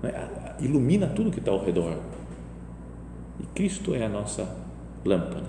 né? 0.03 0.13
ilumina 0.59 1.07
tudo 1.07 1.31
que 1.31 1.39
está 1.39 1.49
ao 1.49 1.65
redor. 1.65 1.97
E 3.39 3.43
Cristo 3.55 3.95
é 3.95 4.05
a 4.05 4.09
nossa 4.09 4.47
lâmpada. 5.03 5.47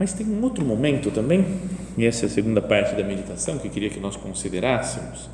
Mas 0.00 0.12
tem 0.12 0.26
um 0.26 0.42
outro 0.42 0.64
momento 0.64 1.12
também, 1.12 1.46
e 1.96 2.04
essa 2.04 2.24
é 2.24 2.26
a 2.26 2.28
segunda 2.28 2.60
parte 2.60 2.96
da 2.96 3.04
meditação 3.04 3.56
que 3.56 3.68
eu 3.68 3.70
queria 3.70 3.88
que 3.88 4.00
nós 4.00 4.16
considerássemos, 4.16 5.30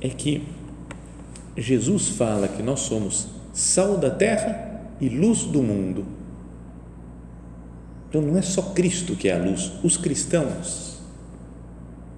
é 0.00 0.08
que 0.08 0.46
Jesus 1.56 2.10
fala 2.10 2.46
que 2.46 2.62
nós 2.62 2.78
somos 2.78 3.26
sal 3.52 3.98
da 3.98 4.08
terra 4.08 4.84
e 5.00 5.08
luz 5.08 5.42
do 5.42 5.60
mundo 5.64 6.21
então 8.12 8.20
não 8.20 8.36
é 8.36 8.42
só 8.42 8.60
Cristo 8.60 9.16
que 9.16 9.26
é 9.26 9.32
a 9.32 9.38
luz, 9.42 9.72
os 9.82 9.96
cristãos 9.96 11.00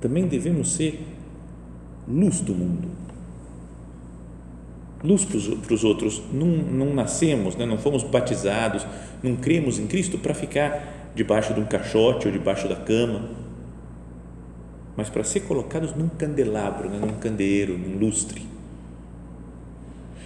também 0.01 0.27
devemos 0.27 0.73
ser 0.73 1.07
luz 2.09 2.41
do 2.41 2.53
mundo. 2.53 2.89
Luz 5.05 5.25
para 5.25 5.73
os 5.73 5.85
outros. 5.85 6.21
Não, 6.33 6.49
não 6.49 6.93
nascemos, 6.93 7.55
né? 7.55 7.65
não 7.65 7.79
fomos 7.79 8.03
batizados, 8.03 8.85
não 9.23 9.37
cremos 9.37 9.79
em 9.79 9.87
Cristo 9.87 10.19
para 10.19 10.35
ficar 10.35 11.13
debaixo 11.15 11.55
de 11.55 11.61
um 11.61 11.65
caixote 11.65 12.27
ou 12.27 12.33
debaixo 12.33 12.69
da 12.69 12.75
cama, 12.75 13.31
mas 14.97 15.09
para 15.09 15.23
ser 15.23 15.41
colocados 15.43 15.95
num 15.95 16.09
candelabro, 16.09 16.91
né? 16.91 16.99
num 16.99 17.15
candeeiro, 17.21 17.79
num 17.79 17.97
lustre. 17.97 18.43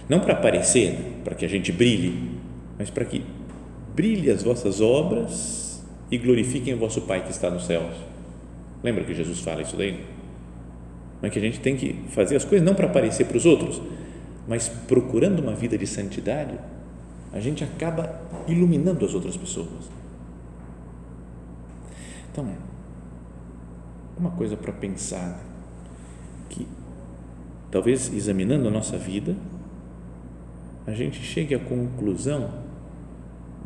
Não 0.09 0.19
para 0.19 0.33
aparecer, 0.33 1.21
para 1.23 1.35
que 1.35 1.45
a 1.45 1.47
gente 1.47 1.71
brilhe, 1.71 2.31
mas 2.75 2.89
para 2.89 3.05
que 3.05 3.23
brilhe 3.99 4.31
as 4.31 4.43
vossas 4.43 4.79
obras 4.79 5.83
e 6.09 6.17
glorifiquem 6.17 6.73
o 6.73 6.77
vosso 6.77 7.01
Pai 7.01 7.21
que 7.21 7.31
está 7.31 7.49
nos 7.49 7.65
céus. 7.65 7.93
Lembra 8.81 9.03
que 9.03 9.13
Jesus 9.13 9.41
fala 9.41 9.61
isso 9.61 9.75
daí? 9.75 10.05
Mas 11.21 11.33
que 11.33 11.37
a 11.37 11.41
gente 11.41 11.59
tem 11.59 11.75
que 11.75 11.95
fazer 12.07 12.37
as 12.37 12.45
coisas 12.45 12.65
não 12.65 12.73
para 12.73 12.85
aparecer 12.85 13.25
para 13.25 13.35
os 13.35 13.45
outros, 13.45 13.81
mas 14.47 14.69
procurando 14.69 15.39
uma 15.41 15.53
vida 15.53 15.77
de 15.77 15.85
santidade, 15.85 16.57
a 17.33 17.41
gente 17.41 17.61
acaba 17.61 18.21
iluminando 18.47 19.05
as 19.05 19.13
outras 19.13 19.35
pessoas. 19.35 19.91
Então, 22.31 22.47
uma 24.17 24.31
coisa 24.31 24.55
para 24.55 24.71
pensar 24.71 25.43
que 26.49 26.65
talvez 27.69 28.13
examinando 28.13 28.65
a 28.69 28.71
nossa 28.71 28.97
vida, 28.97 29.35
a 30.87 30.93
gente 30.93 31.21
chegue 31.21 31.53
à 31.53 31.59
conclusão 31.59 32.68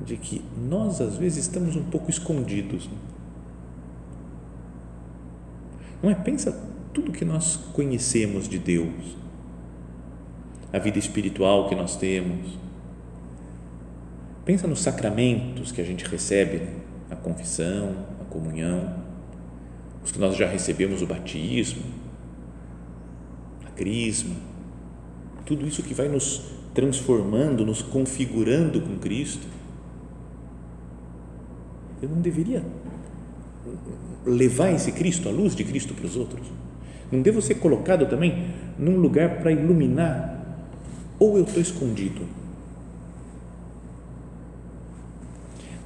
de 0.05 0.17
que 0.17 0.41
nós 0.57 1.01
às 1.01 1.17
vezes 1.17 1.45
estamos 1.45 1.75
um 1.75 1.83
pouco 1.83 2.09
escondidos. 2.09 2.89
Não 6.01 6.09
é? 6.09 6.15
Pensa 6.15 6.51
tudo 6.93 7.11
que 7.11 7.25
nós 7.25 7.57
conhecemos 7.73 8.47
de 8.47 8.59
Deus. 8.59 9.23
a 10.71 10.79
vida 10.79 10.97
espiritual 10.97 11.69
que 11.69 11.75
nós 11.75 11.95
temos. 11.95 12.57
Pensa 14.43 14.67
nos 14.67 14.79
sacramentos 14.79 15.71
que 15.71 15.79
a 15.79 15.83
gente 15.85 16.03
recebe, 16.03 16.57
né? 16.57 16.73
a 17.11 17.15
confissão, 17.15 17.95
a 18.19 18.23
comunhão, 18.25 18.95
os 20.03 20.11
que 20.11 20.19
nós 20.19 20.35
já 20.35 20.47
recebemos 20.47 21.03
o 21.03 21.05
batismo, 21.05 21.83
a 23.67 23.69
crisma, 23.69 24.35
tudo 25.45 25.67
isso 25.67 25.83
que 25.83 25.93
vai 25.93 26.07
nos 26.07 26.41
transformando, 26.73 27.65
nos 27.65 27.81
configurando 27.81 28.81
com 28.81 28.97
Cristo. 28.97 29.45
Eu 32.03 32.09
não 32.09 32.19
deveria 32.19 32.61
levar 34.25 34.71
esse 34.71 34.91
Cristo, 34.91 35.29
a 35.29 35.31
luz 35.31 35.55
de 35.55 35.63
Cristo 35.63 35.93
para 35.93 36.05
os 36.05 36.17
outros? 36.17 36.45
Não 37.09 37.21
devo 37.21 37.41
ser 37.41 37.55
colocado 37.55 38.05
também 38.07 38.49
num 38.77 38.97
lugar 38.97 39.37
para 39.37 39.53
iluminar? 39.53 40.37
Ou 41.17 41.37
eu 41.37 41.45
estou 41.45 41.61
escondido? 41.61 42.27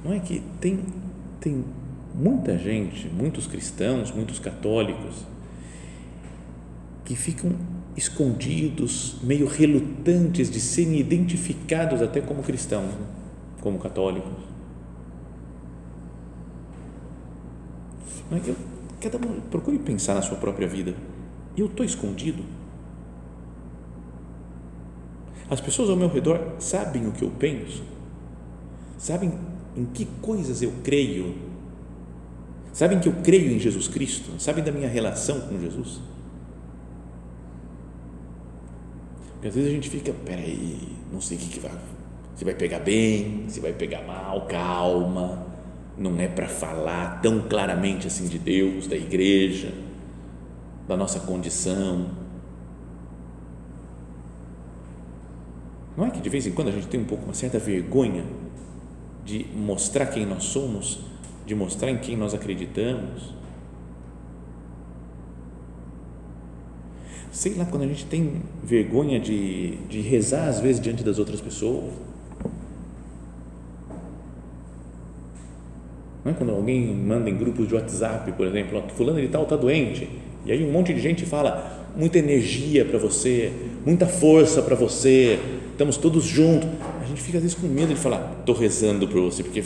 Não 0.04 0.12
é 0.12 0.18
que 0.18 0.42
tem, 0.60 0.80
tem 1.40 1.64
muita 2.12 2.58
gente, 2.58 3.08
muitos 3.08 3.46
cristãos, 3.46 4.10
muitos 4.10 4.40
católicos, 4.40 5.24
que 7.04 7.14
ficam 7.14 7.52
escondidos, 7.96 9.18
meio 9.22 9.46
relutantes 9.46 10.50
de 10.50 10.58
serem 10.58 10.98
identificados 10.98 12.02
até 12.02 12.20
como 12.20 12.42
cristãos, 12.42 12.90
né? 12.90 13.06
como 13.60 13.78
católicos. 13.78 14.57
Não 18.30 18.38
é 18.38 18.42
eu, 18.46 18.56
cada 19.00 19.16
um 19.16 19.40
procure 19.40 19.78
pensar 19.78 20.14
na 20.14 20.22
sua 20.22 20.36
própria 20.36 20.68
vida. 20.68 20.94
Eu 21.56 21.66
estou 21.66 21.84
escondido? 21.84 22.44
As 25.50 25.60
pessoas 25.60 25.88
ao 25.88 25.96
meu 25.96 26.08
redor 26.08 26.56
sabem 26.58 27.06
o 27.06 27.12
que 27.12 27.24
eu 27.24 27.30
penso? 27.30 27.82
Sabem 28.98 29.32
em 29.76 29.84
que 29.86 30.04
coisas 30.20 30.60
eu 30.60 30.72
creio? 30.84 31.34
Sabem 32.72 33.00
que 33.00 33.08
eu 33.08 33.14
creio 33.24 33.52
em 33.52 33.58
Jesus 33.58 33.88
Cristo? 33.88 34.30
Sabem 34.38 34.62
da 34.62 34.70
minha 34.70 34.88
relação 34.88 35.40
com 35.40 35.58
Jesus? 35.58 36.00
Porque 39.32 39.48
às 39.48 39.54
vezes 39.54 39.70
a 39.70 39.72
gente 39.72 39.88
fica, 39.88 40.12
peraí, 40.12 40.96
não 41.12 41.20
sei 41.20 41.36
o 41.38 41.40
que, 41.40 41.48
que 41.48 41.60
vai, 41.60 41.72
se 42.34 42.44
vai 42.44 42.54
pegar 42.54 42.80
bem, 42.80 43.44
se 43.48 43.60
vai 43.60 43.72
pegar 43.72 44.02
mal, 44.02 44.46
calma, 44.46 45.46
não 45.98 46.18
é 46.20 46.28
para 46.28 46.46
falar 46.46 47.20
tão 47.20 47.40
claramente 47.48 48.06
assim 48.06 48.28
de 48.28 48.38
Deus, 48.38 48.86
da 48.86 48.96
igreja, 48.96 49.72
da 50.86 50.96
nossa 50.96 51.20
condição. 51.20 52.10
Não 55.96 56.06
é 56.06 56.10
que 56.10 56.20
de 56.20 56.28
vez 56.28 56.46
em 56.46 56.52
quando 56.52 56.68
a 56.68 56.72
gente 56.72 56.86
tem 56.86 57.00
um 57.00 57.04
pouco 57.04 57.24
uma 57.24 57.34
certa 57.34 57.58
vergonha 57.58 58.24
de 59.24 59.44
mostrar 59.54 60.06
quem 60.06 60.24
nós 60.24 60.44
somos, 60.44 61.00
de 61.44 61.54
mostrar 61.54 61.90
em 61.90 61.98
quem 61.98 62.16
nós 62.16 62.32
acreditamos? 62.34 63.38
sei 67.38 67.54
lá, 67.54 67.64
quando 67.64 67.82
a 67.82 67.86
gente 67.86 68.04
tem 68.06 68.42
vergonha 68.64 69.20
de, 69.20 69.76
de 69.88 70.00
rezar 70.00 70.48
às 70.48 70.60
vezes 70.60 70.80
diante 70.80 71.04
das 71.04 71.18
outras 71.18 71.40
pessoas. 71.40 71.92
Não 76.28 76.34
é? 76.34 76.36
Quando 76.36 76.50
alguém 76.50 76.86
manda 76.94 77.30
em 77.30 77.36
grupos 77.36 77.66
de 77.66 77.74
WhatsApp, 77.74 78.30
por 78.32 78.46
exemplo, 78.46 78.82
fulano 78.94 79.20
de 79.20 79.28
tal 79.28 79.44
está 79.44 79.56
doente, 79.56 80.08
e 80.44 80.52
aí 80.52 80.62
um 80.62 80.70
monte 80.70 80.92
de 80.92 81.00
gente 81.00 81.24
fala 81.24 81.88
muita 81.96 82.18
energia 82.18 82.84
para 82.84 82.98
você, 82.98 83.50
muita 83.84 84.06
força 84.06 84.62
para 84.62 84.76
você, 84.76 85.38
estamos 85.72 85.96
todos 85.96 86.24
juntos. 86.24 86.68
A 87.02 87.06
gente 87.06 87.22
fica 87.22 87.38
às 87.38 87.42
vezes 87.42 87.56
com 87.56 87.66
medo 87.66 87.94
de 87.94 88.00
falar, 88.00 88.36
estou 88.40 88.54
rezando 88.54 89.08
por 89.08 89.20
você, 89.22 89.42
porque 89.42 89.64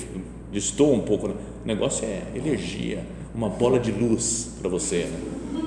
estou 0.52 0.94
um 0.94 1.00
pouco. 1.00 1.28
Né? 1.28 1.34
O 1.64 1.66
negócio 1.66 2.06
é 2.06 2.22
energia, 2.34 3.00
uma 3.34 3.48
bola 3.48 3.78
de 3.78 3.90
luz 3.90 4.56
para 4.60 4.70
você, 4.70 5.04
né? 5.04 5.62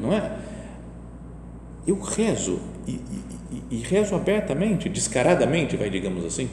não 0.00 0.12
é? 0.12 0.38
eu 1.86 1.98
rezo 1.98 2.60
e, 2.86 2.92
e, 2.92 3.76
e, 3.76 3.76
rezo 3.78 4.14
abertamente, 4.14 4.90
descaradamente, 4.90 5.74
vai, 5.74 5.88
digamos 5.88 6.22
assim, 6.22 6.48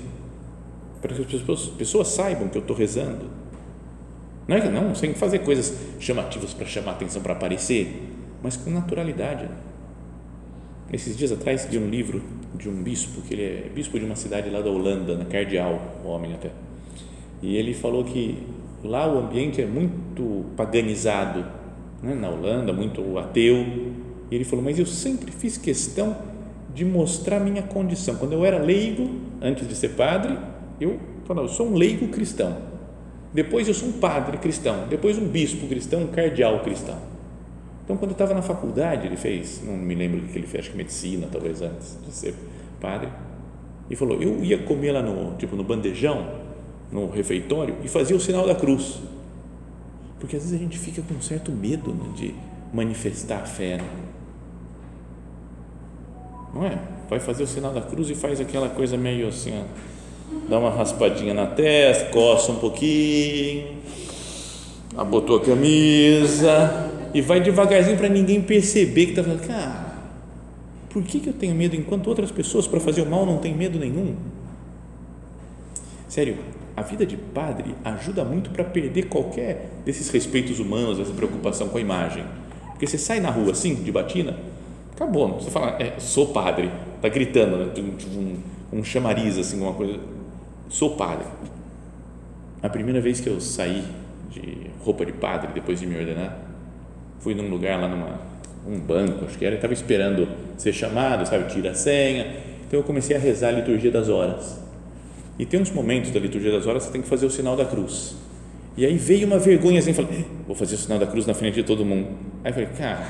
para 1.02 1.14
que 1.14 1.22
as 1.22 1.28
pessoas, 1.28 1.66
pessoas 1.68 2.08
saibam 2.08 2.48
que 2.48 2.58
eu 2.58 2.62
estou 2.62 2.76
rezando. 2.76 3.26
Não 4.48 4.58
é 4.58 4.62
que 4.62 4.70
não, 4.70 4.94
sem 4.94 5.14
fazer 5.14 5.40
coisas 5.40 5.74
chamativas 6.00 6.54
para 6.54 6.66
chamar 6.66 6.92
atenção, 6.92 7.22
para 7.22 7.34
aparecer, 7.34 8.04
mas 8.44 8.56
com 8.56 8.70
naturalidade. 8.70 9.50
Esses 10.94 11.18
dias 11.18 11.32
atrás 11.32 11.68
li 11.72 11.80
um 11.80 11.90
livro 11.90 12.22
de 12.56 12.70
um 12.70 12.84
bispo, 12.84 13.22
que 13.22 13.34
ele 13.34 13.44
é 13.44 13.72
bispo 13.74 13.98
de 13.98 14.06
uma 14.06 14.16
cidade 14.16 14.50
lá 14.50 14.62
da 14.62 14.70
Holanda, 14.70 15.18
na 15.18 15.26
Cardeal, 15.26 15.82
homem 16.06 16.34
até. 16.34 16.52
E 17.42 17.56
ele 17.56 17.74
falou 17.74 18.04
que 18.04 18.38
lá 18.84 19.12
o 19.12 19.18
ambiente 19.18 19.62
é 19.62 19.66
muito 19.66 20.46
paganizado, 20.56 21.46
né? 22.04 22.14
na 22.14 22.30
Holanda, 22.30 22.72
muito 22.72 23.18
ateu, 23.18 23.58
e 24.30 24.36
ele 24.36 24.44
falou: 24.44 24.64
Mas 24.64 24.78
eu 24.78 24.86
sempre 24.86 25.32
fiz 25.32 25.58
questão 25.58 26.16
de 26.74 26.86
mostrar 26.86 27.40
minha 27.40 27.64
condição. 27.64 28.16
Quando 28.16 28.34
eu 28.34 28.46
era 28.46 28.60
leigo, 28.60 29.10
antes 29.42 29.68
de 29.68 29.76
ser 29.76 29.90
padre, 29.90 30.38
eu 30.80 31.00
falava: 31.26 31.48
Eu 31.48 31.52
sou 31.52 31.68
um 31.68 31.76
leigo 31.76 32.08
cristão. 32.10 32.75
Depois 33.36 33.68
eu 33.68 33.74
sou 33.74 33.90
um 33.90 33.92
padre 33.92 34.38
cristão. 34.38 34.88
Depois 34.90 35.18
um 35.18 35.28
bispo 35.28 35.68
cristão, 35.68 36.04
um 36.04 36.08
cardeal 36.08 36.62
cristão. 36.62 36.98
Então, 37.84 37.98
quando 37.98 38.12
eu 38.12 38.14
estava 38.14 38.34
na 38.34 38.42
faculdade, 38.42 39.06
ele 39.06 39.18
fez, 39.18 39.62
não 39.64 39.76
me 39.76 39.94
lembro 39.94 40.20
o 40.20 40.22
que 40.24 40.40
ele 40.40 40.48
fez, 40.48 40.64
acho 40.64 40.72
que 40.72 40.78
medicina, 40.78 41.28
talvez 41.30 41.62
antes 41.62 41.98
de 42.04 42.12
ser 42.12 42.34
padre. 42.80 43.10
E 43.90 43.96
falou: 43.96 44.24
Eu 44.24 44.44
ia 44.44 44.58
comer 44.60 44.94
lá 44.94 45.02
no, 45.02 45.36
tipo, 45.36 45.56
no 45.56 45.64
bandejão, 45.64 46.28
no 46.90 47.10
refeitório, 47.10 47.76
e 47.84 47.90
fazia 47.90 48.16
o 48.16 48.20
sinal 48.20 48.48
da 48.48 48.56
cruz. 48.56 49.02
Porque 50.18 50.38
às 50.38 50.44
vezes 50.44 50.58
a 50.58 50.64
gente 50.64 50.80
fica 50.80 51.02
com 51.02 51.14
um 51.14 51.22
certo 51.22 51.52
medo 51.52 51.94
né, 51.94 52.06
de 52.16 52.34
manifestar 52.74 53.42
a 53.42 53.46
fé. 53.46 53.78
Né? 53.78 53.90
não 56.56 56.66
é? 56.66 56.80
Vai 57.10 57.20
fazer 57.20 57.44
o 57.44 57.48
sinal 57.48 57.74
da 57.74 57.82
cruz 57.82 58.10
e 58.10 58.16
faz 58.16 58.40
aquela 58.40 58.70
coisa 58.70 58.96
meio 58.96 59.28
assim, 59.28 59.52
ó, 59.60 59.64
dá 60.50 60.60
uma 60.60 60.70
raspadinha 60.70 61.34
na 61.34 61.46
testa, 61.46 62.06
coça 62.12 62.52
um 62.52 62.56
pouquinho, 62.56 63.68
abotou 64.98 65.38
a 65.38 65.42
camisa 65.42 66.92
e 67.14 67.22
vai 67.22 67.42
devagarzinho 67.42 67.98
para 67.98 68.10
ninguém 68.10 68.42
perceber 68.42 69.06
que 69.06 69.12
está 69.12 69.24
falando, 69.24 69.48
cara, 69.48 69.96
por 70.90 71.04
que, 71.04 71.20
que 71.20 71.28
eu 71.28 71.34
tenho 71.34 71.56
medo 71.56 71.76
enquanto 71.76 72.08
outras 72.08 72.32
pessoas 72.32 72.68
para 72.68 72.80
fazer 72.80 73.02
o 73.02 73.06
mal 73.10 73.26
não 73.26 73.38
têm 73.38 73.54
medo 73.54 73.80
nenhum? 73.80 74.16
Sério, 76.08 76.38
a 76.76 76.82
vida 76.82 77.06
de 77.06 77.18
padre 77.18 77.76
ajuda 77.84 78.24
muito 78.24 78.50
para 78.50 78.64
perder 78.64 79.08
qualquer 79.08 79.70
desses 79.86 80.10
respeitos 80.10 80.60
humanos, 80.60 81.00
essa 81.00 81.14
preocupação 81.14 81.70
com 81.70 81.78
a 81.78 81.82
imagem. 81.82 82.24
Porque 82.72 82.88
você 82.88 82.98
sai 82.98 83.20
na 83.20 83.30
rua 83.30 83.52
assim, 83.52 83.76
de 83.76 83.92
batina, 83.92 84.38
Acabou. 84.96 85.34
Você 85.34 85.52
fala, 85.52 85.76
é, 85.78 86.00
sou 86.00 86.28
padre. 86.28 86.72
Está 86.96 87.10
gritando, 87.10 87.58
né? 87.58 87.72
Tipo 87.76 87.92
um, 88.18 88.38
um 88.72 88.84
chamariz, 88.84 89.38
assim, 89.38 89.62
uma 89.62 89.74
coisa. 89.74 90.00
Sou 90.70 90.96
padre. 90.96 91.28
A 92.62 92.70
primeira 92.70 93.00
vez 93.00 93.20
que 93.20 93.30
eu 93.30 93.40
saí 93.40 93.84
de 94.32 94.70
roupa 94.84 95.06
de 95.06 95.14
padre, 95.14 95.50
depois 95.54 95.80
de 95.80 95.86
me 95.86 95.98
ordenar, 95.98 96.38
fui 97.20 97.34
num 97.34 97.50
lugar 97.50 97.80
lá, 97.80 97.88
numa 97.88 98.36
um 98.68 98.80
banco, 98.80 99.26
acho 99.26 99.38
que 99.38 99.46
era, 99.46 99.56
estava 99.56 99.74
esperando 99.74 100.28
ser 100.58 100.74
chamado, 100.74 101.28
sabe, 101.28 101.52
tira 101.54 101.72
a 101.72 101.76
senha. 101.76 102.38
Então 102.68 102.80
eu 102.80 102.84
comecei 102.84 103.16
a 103.16 103.20
rezar 103.20 103.50
a 103.50 103.52
liturgia 103.52 103.92
das 103.92 104.10
horas. 104.10 104.60
E 105.38 105.46
tem 105.46 105.60
uns 105.60 105.70
momentos 105.72 106.12
da 106.12 106.20
liturgia 106.20 106.52
das 106.52 106.66
horas 106.66 106.84
que 106.84 106.88
você 106.88 106.94
tem 106.94 107.02
que 107.02 107.08
fazer 107.08 107.26
o 107.26 107.30
sinal 107.30 107.56
da 107.56 107.66
cruz. 107.66 108.16
E 108.78 108.86
aí 108.86 108.98
veio 108.98 109.28
uma 109.28 109.38
vergonha 109.38 109.80
assim, 109.80 109.94
falei, 109.94 110.20
eh, 110.20 110.26
vou 110.48 110.56
fazer 110.56 110.76
o 110.76 110.78
sinal 110.78 110.98
da 110.98 111.06
cruz 111.06 111.26
na 111.26 111.34
frente 111.34 111.56
de 111.56 111.64
todo 111.64 111.86
mundo. 111.86 112.08
Aí 112.44 112.52
falei, 112.52 112.70
cara, 112.78 113.06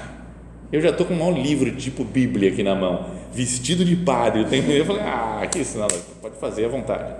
eu 0.71 0.81
já 0.81 0.89
estou 0.89 1.05
com 1.05 1.13
um 1.13 1.17
maior 1.17 1.31
livro, 1.31 1.73
tipo 1.75 2.03
Bíblia 2.03 2.51
aqui 2.51 2.61
na 2.61 2.75
mão, 2.75 3.05
vestido 3.33 3.85
de 3.85 3.95
padre. 3.95 4.41
Eu, 4.41 4.45
tenho, 4.45 4.69
eu 4.71 4.85
falei, 4.85 5.01
ah, 5.03 5.47
que 5.49 5.59
nada, 5.77 5.95
pode 6.21 6.35
fazer 6.35 6.65
à 6.65 6.67
vontade. 6.67 7.15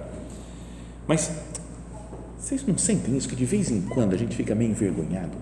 Mas 1.08 1.32
vocês 2.38 2.66
não 2.66 2.78
sentem 2.78 3.16
isso 3.16 3.28
que 3.28 3.36
de 3.36 3.46
vez 3.46 3.72
em 3.72 3.82
quando 3.82 4.14
a 4.14 4.18
gente 4.18 4.36
fica 4.36 4.56
meio 4.56 4.72
envergonhado? 4.72 5.38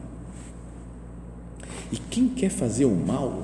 E 1.92 1.98
quem 1.98 2.28
quer 2.28 2.50
fazer 2.50 2.86
o 2.86 2.96
mal 2.96 3.44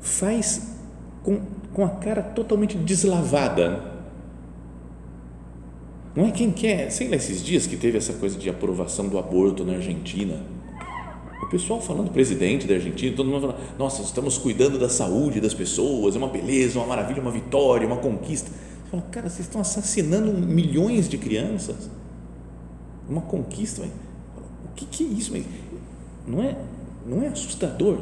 faz 0.00 0.70
com, 1.22 1.40
com 1.72 1.84
a 1.84 1.90
cara 1.90 2.22
totalmente 2.22 2.76
deslavada. 2.76 3.92
Não 6.14 6.26
é 6.26 6.30
quem 6.30 6.52
quer, 6.52 6.90
sei 6.90 7.08
lá, 7.08 7.16
esses 7.16 7.42
dias 7.42 7.66
que 7.66 7.76
teve 7.76 7.98
essa 7.98 8.12
coisa 8.12 8.38
de 8.38 8.48
aprovação 8.48 9.08
do 9.08 9.18
aborto 9.18 9.64
na 9.64 9.74
Argentina 9.74 10.40
o 11.44 11.48
pessoal 11.48 11.80
falando, 11.80 12.10
presidente 12.10 12.66
da 12.66 12.74
Argentina, 12.74 13.14
todo 13.14 13.28
mundo 13.28 13.42
falando, 13.42 13.58
nossa, 13.78 14.02
estamos 14.02 14.38
cuidando 14.38 14.78
da 14.78 14.88
saúde 14.88 15.40
das 15.40 15.54
pessoas, 15.54 16.14
é 16.14 16.18
uma 16.18 16.28
beleza, 16.28 16.78
uma 16.78 16.86
maravilha, 16.86 17.20
uma 17.20 17.30
vitória, 17.30 17.86
uma 17.86 17.98
conquista. 17.98 18.50
Cara, 19.02 19.28
vocês 19.28 19.46
estão 19.46 19.60
assassinando 19.60 20.32
milhões 20.32 21.08
de 21.08 21.18
crianças. 21.18 21.90
Uma 23.08 23.20
conquista, 23.20 23.82
o 23.82 24.74
que, 24.74 25.04
é 25.04 25.06
isso? 25.06 25.32
Não 26.26 26.42
é, 26.42 26.56
não 27.06 27.22
é 27.22 27.28
assustador? 27.28 27.98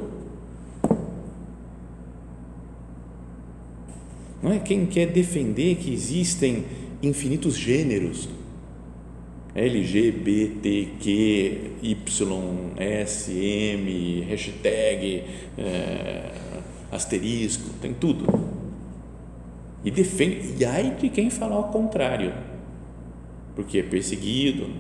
Não 4.43 4.53
é 4.53 4.59
quem 4.59 4.87
quer 4.87 5.07
defender 5.07 5.77
que 5.77 5.93
existem 5.93 6.65
infinitos 7.03 7.57
gêneros 7.57 8.29
LGBTQ, 9.55 11.03
Y, 11.83 13.05
SM, 13.07 14.25
hashtag, 14.27 15.25
é, 15.59 16.31
asterisco, 16.91 17.69
tem 17.81 17.93
tudo. 17.93 18.52
E 19.85 19.91
defende, 19.91 20.55
e 20.59 20.65
ai 20.65 20.97
de 20.99 21.09
quem 21.09 21.31
falar 21.31 21.59
o 21.59 21.65
contrário, 21.65 22.33
porque 23.55 23.79
é 23.79 23.83
perseguido. 23.83 24.71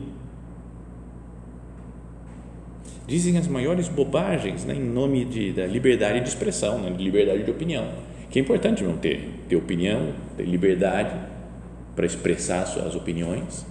Dizem 3.07 3.37
as 3.37 3.49
maiores 3.49 3.88
bobagens 3.88 4.65
né, 4.65 4.75
em 4.75 4.81
nome 4.81 5.25
de, 5.25 5.53
da 5.53 5.67
liberdade 5.67 6.21
de 6.21 6.29
expressão, 6.29 6.79
né, 6.79 6.91
de 6.91 7.03
liberdade 7.03 7.43
de 7.43 7.51
opinião, 7.51 7.88
que 8.31 8.38
é 8.38 8.43
importante 8.43 8.85
não 8.85 8.97
ter, 8.97 9.29
ter 9.49 9.57
opinião, 9.57 10.15
ter 10.37 10.45
liberdade 10.45 11.15
para 11.95 12.07
expressar 12.07 12.65
suas 12.67 12.95
opiniões 12.95 13.67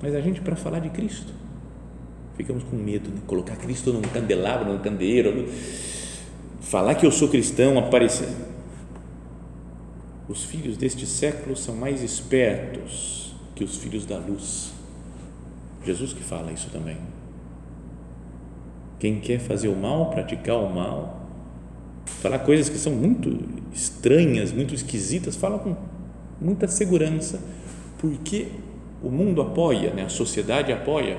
mas 0.00 0.14
a 0.14 0.20
gente, 0.20 0.40
para 0.40 0.56
falar 0.56 0.80
de 0.80 0.90
Cristo, 0.90 1.32
ficamos 2.36 2.62
com 2.64 2.76
medo, 2.76 3.08
né? 3.10 3.20
colocar 3.26 3.56
Cristo 3.56 3.92
num 3.92 4.02
candelabro, 4.02 4.72
num 4.72 4.78
candeeiro, 4.78 5.48
falar 6.60 6.94
que 6.94 7.06
eu 7.06 7.10
sou 7.10 7.28
cristão, 7.28 7.78
aparecer. 7.78 8.28
Os 10.28 10.44
filhos 10.44 10.76
deste 10.76 11.06
século 11.06 11.56
são 11.56 11.76
mais 11.76 12.02
espertos 12.02 13.34
que 13.54 13.62
os 13.62 13.76
filhos 13.76 14.04
da 14.04 14.18
luz. 14.18 14.72
Jesus 15.84 16.12
que 16.12 16.22
fala 16.22 16.50
isso 16.50 16.68
também. 16.70 16.98
Quem 18.98 19.20
quer 19.20 19.38
fazer 19.38 19.68
o 19.68 19.76
mal, 19.76 20.10
praticar 20.10 20.56
o 20.56 20.72
mal, 20.72 21.28
falar 22.06 22.40
coisas 22.40 22.68
que 22.68 22.78
são 22.78 22.92
muito 22.92 23.38
estranhas, 23.72 24.52
muito 24.52 24.74
esquisitas, 24.74 25.36
fala 25.36 25.58
com 25.58 25.76
muita 26.40 26.66
segurança, 26.66 27.40
porque 27.98 28.48
o 29.02 29.10
mundo 29.10 29.40
apoia, 29.40 29.92
né? 29.92 30.04
a 30.04 30.08
sociedade 30.08 30.72
apoia 30.72 31.18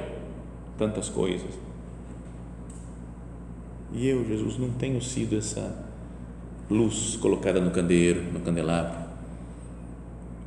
tantas 0.77 1.07
coisas. 1.07 1.51
E 3.93 4.05
eu, 4.05 4.25
Jesus, 4.27 4.57
não 4.57 4.71
tenho 4.71 5.01
sido 5.01 5.37
essa 5.37 5.86
luz 6.69 7.17
colocada 7.17 7.59
no 7.59 7.71
candeeiro, 7.71 8.21
no 8.31 8.39
candelabro. 8.39 9.07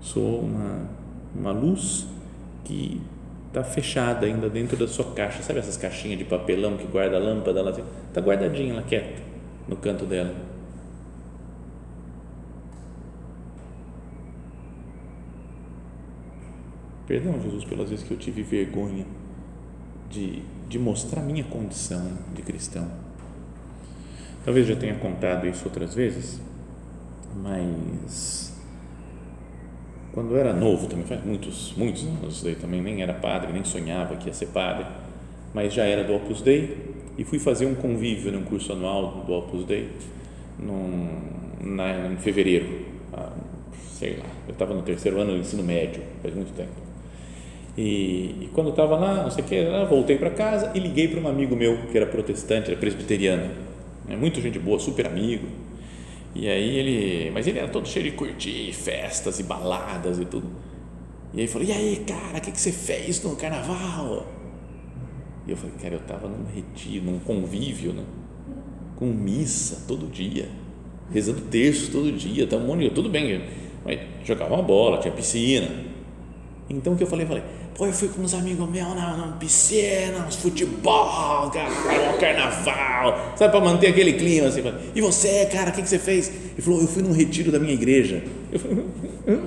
Sou 0.00 0.40
uma, 0.40 0.88
uma 1.34 1.52
luz 1.52 2.06
que 2.64 3.00
está 3.48 3.64
fechada 3.64 4.26
ainda 4.26 4.48
dentro 4.48 4.76
da 4.76 4.86
sua 4.86 5.12
caixa. 5.12 5.42
Sabe 5.42 5.58
essas 5.58 5.76
caixinhas 5.76 6.18
de 6.18 6.24
papelão 6.24 6.76
que 6.76 6.86
guarda 6.86 7.16
a 7.16 7.20
lâmpada? 7.20 7.60
Ela 7.60 7.70
está 8.08 8.20
guardadinha 8.20 8.74
lá, 8.74 8.82
quieta, 8.82 9.22
no 9.68 9.76
canto 9.76 10.04
dela 10.04 10.34
Perdão, 17.10 17.42
Jesus, 17.42 17.64
pelas 17.64 17.90
vezes 17.90 18.06
que 18.06 18.14
eu 18.14 18.16
tive 18.16 18.40
vergonha 18.40 19.04
de, 20.08 20.44
de 20.68 20.78
mostrar 20.78 21.20
minha 21.22 21.42
condição 21.42 22.08
de 22.32 22.40
cristão. 22.40 22.88
Talvez 24.44 24.66
já 24.66 24.76
tenha 24.76 24.94
contado 24.94 25.46
isso 25.46 25.64
outras 25.66 25.94
vezes, 25.94 26.40
mas 27.42 28.58
quando 30.12 30.32
eu 30.32 30.38
era 30.38 30.52
novo, 30.52 30.86
também 30.86 31.04
faz 31.04 31.24
muitos, 31.24 31.74
muitos 31.76 32.04
anos, 32.04 32.42
daí 32.42 32.54
também 32.54 32.82
nem 32.82 33.02
era 33.02 33.12
padre, 33.12 33.52
nem 33.52 33.64
sonhava 33.64 34.16
que 34.16 34.28
ia 34.28 34.32
ser 34.32 34.46
padre, 34.46 34.86
mas 35.52 35.72
já 35.72 35.84
era 35.84 36.02
do 36.02 36.14
Opus 36.14 36.40
Dei 36.40 36.94
e 37.18 37.24
fui 37.24 37.38
fazer 37.38 37.66
um 37.66 37.74
convívio 37.74 38.32
num 38.32 38.42
curso 38.42 38.72
anual 38.72 39.24
do 39.26 39.32
Opus 39.32 39.64
Dei 39.64 39.90
num, 40.58 41.08
na, 41.60 42.06
em 42.08 42.16
fevereiro, 42.16 42.86
sei 43.92 44.16
lá, 44.16 44.24
eu 44.48 44.52
estava 44.52 44.72
no 44.72 44.82
terceiro 44.82 45.20
ano 45.20 45.32
do 45.32 45.38
ensino 45.38 45.62
médio, 45.62 46.02
faz 46.22 46.34
muito 46.34 46.54
tempo. 46.54 46.70
E, 47.76 48.36
e 48.42 48.50
quando 48.52 48.70
estava 48.70 48.96
lá, 48.96 49.22
não 49.22 49.30
sei 49.30 49.44
o 49.44 49.46
que, 49.46 49.64
voltei 49.88 50.16
para 50.16 50.30
casa 50.30 50.72
e 50.74 50.78
liguei 50.78 51.08
para 51.08 51.20
um 51.20 51.28
amigo 51.28 51.54
meu 51.54 51.76
que 51.90 51.96
era 51.96 52.06
protestante, 52.06 52.70
era 52.70 52.80
presbiteriano, 52.80 53.50
né, 54.10 54.16
muito 54.16 54.40
gente 54.40 54.58
boa, 54.58 54.78
super 54.78 55.06
amigo. 55.06 55.46
E 56.34 56.48
aí 56.48 56.76
ele, 56.76 57.30
mas 57.30 57.46
ele 57.46 57.58
era 57.58 57.68
todo 57.68 57.88
cheio 57.88 58.04
de 58.04 58.12
curtir, 58.12 58.72
festas 58.72 59.40
e 59.40 59.42
baladas 59.42 60.18
e 60.18 60.24
tudo. 60.24 60.48
E 61.32 61.40
aí 61.40 61.46
falou: 61.46 61.66
E 61.66 61.72
aí, 61.72 62.04
cara, 62.06 62.38
o 62.38 62.40
que, 62.40 62.52
que 62.52 62.60
você 62.60 62.70
fez 62.70 63.22
no 63.22 63.34
carnaval? 63.36 64.26
E 65.46 65.50
eu 65.50 65.56
falei: 65.56 65.74
Cara, 65.80 65.94
eu 65.94 66.00
estava 66.00 66.28
num 66.28 66.44
retiro, 66.54 67.04
num 67.04 67.18
convívio, 67.18 67.92
né? 67.92 68.04
com 69.00 69.06
missa 69.06 69.84
todo 69.88 70.06
dia, 70.12 70.46
rezando 71.10 71.40
terço 71.40 71.90
todo 71.90 72.12
dia, 72.12 72.46
tá 72.46 72.58
um 72.58 72.66
monte 72.66 72.80
de, 72.80 72.90
tudo 72.90 73.08
bem, 73.08 73.42
mas 73.82 73.98
jogava 74.24 74.54
uma 74.54 74.62
bola, 74.62 74.98
tinha 74.98 75.12
piscina. 75.12 75.68
Então 76.68 76.92
o 76.92 76.96
que 76.96 77.02
eu 77.02 77.06
falei? 77.06 77.24
Eu 77.24 77.28
falei: 77.28 77.42
Pô, 77.74 77.86
eu 77.86 77.92
fui 77.92 78.08
com 78.08 78.22
uns 78.22 78.34
amigos 78.34 78.68
meus 78.68 78.94
na, 78.94 79.16
na 79.16 79.26
piscina, 79.38 80.26
uns 80.28 80.36
futebol, 80.36 81.50
cara, 81.50 81.70
carnaval, 82.18 83.32
sabe, 83.36 83.50
para 83.50 83.64
manter 83.64 83.88
aquele 83.88 84.12
clima 84.14 84.48
assim. 84.48 84.62
E 84.94 85.00
você, 85.00 85.46
cara, 85.46 85.70
o 85.70 85.72
que, 85.72 85.82
que 85.82 85.88
você 85.88 85.98
fez? 85.98 86.28
Ele 86.28 86.60
falou, 86.60 86.80
eu 86.82 86.86
fui 86.86 87.02
num 87.02 87.12
retiro 87.12 87.50
da 87.50 87.58
minha 87.58 87.72
igreja. 87.72 88.22
Eu 88.52 88.58
falei, 88.58 88.84
eu, 89.26 89.40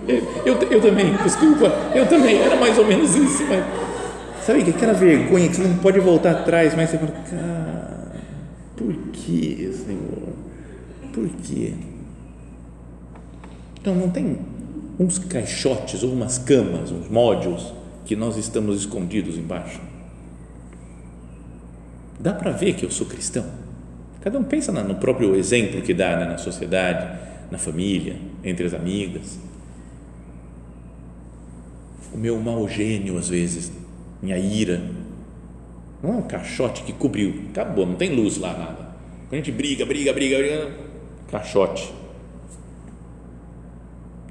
eu, 0.46 0.62
eu 0.72 0.82
também, 0.82 1.14
desculpa, 1.18 1.72
eu 1.94 2.08
também, 2.08 2.38
era 2.40 2.56
mais 2.56 2.78
ou 2.78 2.86
menos 2.86 3.16
isso. 3.16 3.44
Mas, 3.46 3.64
sabe, 4.44 4.68
aquela 4.68 4.94
vergonha 4.94 5.48
que 5.48 5.56
você 5.56 5.64
não 5.64 5.78
pode 5.78 6.00
voltar 6.00 6.32
atrás, 6.32 6.74
mas 6.76 6.90
você 6.90 6.98
fala, 6.98 7.12
cara, 7.30 8.14
por 8.76 8.96
que, 9.12 9.72
Senhor? 9.86 10.34
Por 11.14 11.30
quê? 11.44 11.74
Então, 13.80 13.94
não 13.94 14.10
tem 14.10 14.40
uns 14.98 15.20
caixotes 15.20 16.02
ou 16.02 16.14
umas 16.14 16.40
camas, 16.40 16.92
uns 16.92 17.10
módulos 17.10 17.83
que 18.06 18.16
nós 18.16 18.38
estamos 18.38 18.80
escondidos 18.80 19.38
embaixo. 19.38 19.80
Dá 22.20 22.34
para 22.34 22.52
ver 22.52 22.74
que 22.74 22.86
eu 22.86 22.92
sou 22.92 23.08
cristão. 23.08 23.46
Cada 24.22 24.39
um 24.39 24.44
pensa 24.44 24.72
no 24.72 24.96
próprio 24.96 25.36
exemplo 25.36 25.82
que 25.82 25.94
dá 25.94 26.16
né, 26.16 26.26
na 26.26 26.38
sociedade, 26.38 27.20
na 27.52 27.58
família, 27.58 28.16
entre 28.44 28.66
as 28.66 28.74
amigas. 28.74 29.38
O 32.13 32.18
meu 32.18 32.39
mau 32.39 32.68
gênio, 32.70 33.18
às 33.18 33.28
vezes, 33.28 33.72
minha 34.22 34.38
ira. 34.38 34.82
Não 36.02 36.13
é 36.13 36.16
um 36.18 36.22
caixote 36.22 36.84
que 36.84 36.94
cobriu, 36.94 37.46
acabou, 37.50 37.86
não 37.86 37.96
tem 37.96 38.16
luz 38.16 38.38
lá, 38.38 38.54
nada. 38.54 38.94
Quando 39.28 39.34
a 39.34 39.36
gente 39.38 39.52
briga, 39.52 39.86
briga, 39.86 40.13
briga, 40.13 40.38
briga, 40.38 40.72
caixote. 41.30 41.94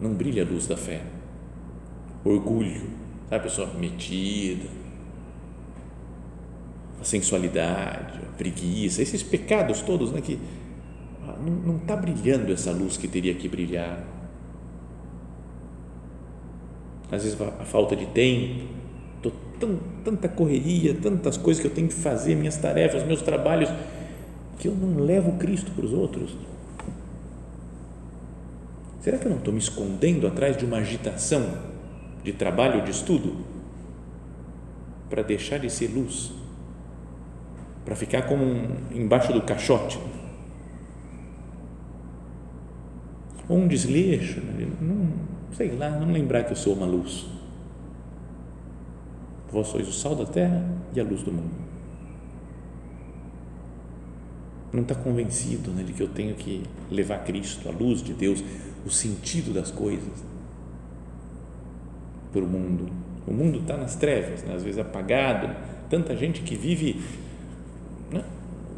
Não 0.00 0.14
brilha 0.14 0.44
a 0.44 0.46
luz 0.46 0.66
da 0.66 0.76
fé. 0.76 1.02
Orgulho, 2.24 3.01
a 3.36 3.40
pessoa 3.40 3.66
metida, 3.78 4.68
a 7.00 7.04
sensualidade, 7.04 8.20
a 8.22 8.36
preguiça, 8.36 9.00
esses 9.00 9.22
pecados 9.22 9.80
todos 9.80 10.12
né, 10.12 10.20
que 10.20 10.38
ah, 11.26 11.36
não 11.38 11.76
está 11.76 11.96
brilhando 11.96 12.52
essa 12.52 12.72
luz 12.72 12.96
que 12.96 13.08
teria 13.08 13.34
que 13.34 13.48
brilhar. 13.48 14.04
Às 17.10 17.24
vezes 17.24 17.40
a 17.40 17.64
falta 17.64 17.96
de 17.96 18.06
tempo, 18.06 18.66
tô 19.22 19.32
tão, 19.58 19.78
tanta 20.04 20.28
correria, 20.28 20.94
tantas 20.94 21.36
coisas 21.36 21.60
que 21.60 21.66
eu 21.66 21.74
tenho 21.74 21.88
que 21.88 21.94
fazer, 21.94 22.34
minhas 22.34 22.56
tarefas, 22.56 23.04
meus 23.04 23.22
trabalhos, 23.22 23.70
que 24.58 24.68
eu 24.68 24.74
não 24.74 25.04
levo 25.04 25.32
Cristo 25.38 25.70
para 25.72 25.84
os 25.84 25.92
outros. 25.92 26.36
Será 29.00 29.18
que 29.18 29.26
eu 29.26 29.30
não 29.30 29.38
estou 29.38 29.52
me 29.52 29.58
escondendo 29.58 30.26
atrás 30.26 30.56
de 30.56 30.64
uma 30.64 30.78
agitação 30.78 31.71
de 32.22 32.32
trabalho, 32.32 32.84
de 32.84 32.90
estudo, 32.90 33.36
para 35.10 35.22
deixar 35.22 35.58
de 35.58 35.68
ser 35.68 35.88
luz, 35.88 36.32
para 37.84 37.96
ficar 37.96 38.22
como 38.22 38.44
um, 38.44 38.76
embaixo 38.92 39.32
do 39.32 39.42
caixote. 39.42 39.98
Ou 43.48 43.58
um 43.58 43.66
desleixo, 43.66 44.40
né? 44.40 44.68
não, 44.80 45.08
sei 45.54 45.72
lá, 45.72 45.90
não 45.90 46.12
lembrar 46.12 46.44
que 46.44 46.52
eu 46.52 46.56
sou 46.56 46.74
uma 46.74 46.86
luz. 46.86 47.26
Vós 49.50 49.66
sois 49.66 49.86
o 49.86 49.92
sal 49.92 50.14
da 50.14 50.24
terra 50.24 50.64
e 50.94 51.00
a 51.00 51.04
luz 51.04 51.22
do 51.22 51.32
mundo. 51.32 51.62
Não 54.72 54.80
está 54.80 54.94
convencido 54.94 55.70
né, 55.72 55.82
de 55.82 55.92
que 55.92 56.02
eu 56.02 56.08
tenho 56.08 56.34
que 56.34 56.62
levar 56.90 57.18
Cristo, 57.24 57.68
a 57.68 57.72
luz 57.72 58.02
de 58.02 58.14
Deus, 58.14 58.42
o 58.86 58.90
sentido 58.90 59.52
das 59.52 59.70
coisas 59.70 60.31
para 62.32 62.42
o 62.42 62.46
mundo. 62.46 62.88
O 63.26 63.32
mundo 63.32 63.60
está 63.60 63.76
nas 63.76 63.94
trevas, 63.94 64.42
né? 64.42 64.54
às 64.54 64.62
vezes 64.62 64.78
apagado. 64.78 65.54
Tanta 65.88 66.16
gente 66.16 66.42
que 66.42 66.56
vive 66.56 67.00
né? 68.10 68.24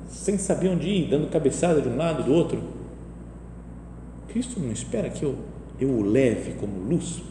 sem 0.09 0.37
saber 0.37 0.69
onde 0.69 0.89
ir, 0.89 1.09
dando 1.09 1.31
cabeçada 1.31 1.81
de 1.81 1.89
um 1.89 1.97
lado 1.97 2.23
do 2.25 2.33
outro. 2.33 2.63
Cristo 4.29 4.59
não 4.59 4.73
espera 4.73 5.09
que 5.09 5.23
eu, 5.23 5.37
eu 5.81 5.89
o 5.89 6.03
leve 6.03 6.55
como 6.55 6.79
luz 6.89 7.23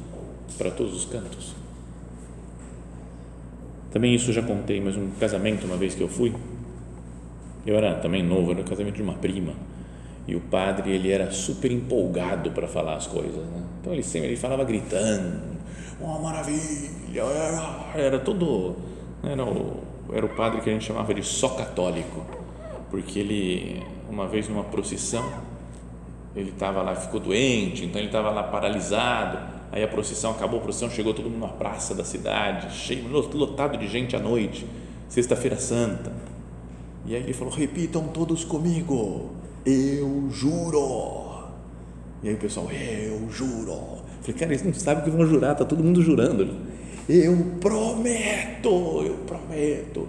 para 0.58 0.72
todos 0.72 0.96
os 0.96 1.06
cantos. 1.06 1.54
Também 3.92 4.16
isso 4.16 4.34
já 4.34 4.42
contei, 4.42 4.82
mas 4.82 4.98
um 4.98 5.10
casamento, 5.20 5.66
uma 5.66 5.78
vez 5.78 5.94
que 5.94 6.02
eu 6.02 6.08
fui, 6.08 6.34
eu 7.66 7.76
era 7.76 7.96
também 7.96 8.24
novo, 8.24 8.52
era 8.52 8.62
o 8.62 8.64
casamento 8.64 8.96
de 8.96 9.04
uma 9.04 9.14
prima, 9.14 9.54
e 10.28 10.36
o 10.36 10.40
padre 10.40 10.92
ele 10.92 11.12
era 11.12 11.30
super 11.32 11.72
empolgado 11.72 12.52
para 12.52 12.68
falar 12.68 12.96
as 12.96 13.06
coisas, 13.06 13.46
né? 13.46 13.64
então 13.80 13.94
ele 13.94 14.02
sempre 14.02 14.30
ele 14.30 14.38
falava 14.38 14.64
gritando, 14.64 15.53
uma 16.00 16.20
maravilha, 16.20 17.24
era 17.96 18.20
todo, 18.20 18.76
era 19.24 19.44
o, 19.44 19.78
era 20.12 20.26
o 20.26 20.30
padre 20.30 20.62
que 20.62 20.70
a 20.70 20.74
gente 20.74 20.86
chamava 20.86 21.14
de 21.14 21.24
só 21.24 21.50
católico, 21.50 22.26
porque 22.90 23.20
ele 23.20 23.84
uma 24.10 24.28
vez 24.28 24.48
numa 24.48 24.64
procissão 24.64 25.24
ele 26.36 26.50
estava 26.50 26.82
lá, 26.82 26.96
ficou 26.96 27.20
doente, 27.20 27.86
então 27.86 28.00
ele 28.00 28.08
estava 28.08 28.32
lá 28.32 28.44
paralisado, 28.44 29.38
aí 29.72 29.84
a 29.84 29.88
procissão 29.88 30.32
acabou, 30.32 30.60
a 30.60 30.64
procissão 30.64 30.90
chegou 30.90 31.14
todo 31.14 31.30
mundo 31.30 31.42
na 31.42 31.48
praça 31.48 31.94
da 31.94 32.04
cidade, 32.04 32.74
cheio, 32.76 33.08
lotado 33.08 33.78
de 33.78 33.88
gente 33.88 34.16
à 34.16 34.20
noite, 34.20 34.66
sexta-feira 35.08 35.58
santa, 35.58 36.12
e 37.06 37.16
aí 37.16 37.22
ele 37.22 37.34
falou, 37.34 37.54
repitam 37.54 38.08
todos 38.08 38.44
comigo, 38.44 39.32
eu 39.66 40.30
juro. 40.32 41.23
E 42.24 42.30
aí 42.30 42.36
o 42.36 42.38
pessoal, 42.38 42.68
eu 42.72 43.30
juro. 43.30 44.02
Falei, 44.22 44.40
cara, 44.40 44.52
eles 44.54 44.64
não 44.64 44.74
sabem 44.74 45.02
o 45.02 45.06
que 45.06 45.12
vão 45.12 45.26
jurar, 45.26 45.56
tá 45.56 45.66
todo 45.66 45.84
mundo 45.84 46.02
jurando. 46.02 46.56
Eu 47.10 47.36
prometo, 47.60 49.04
eu 49.06 49.18
prometo 49.28 50.08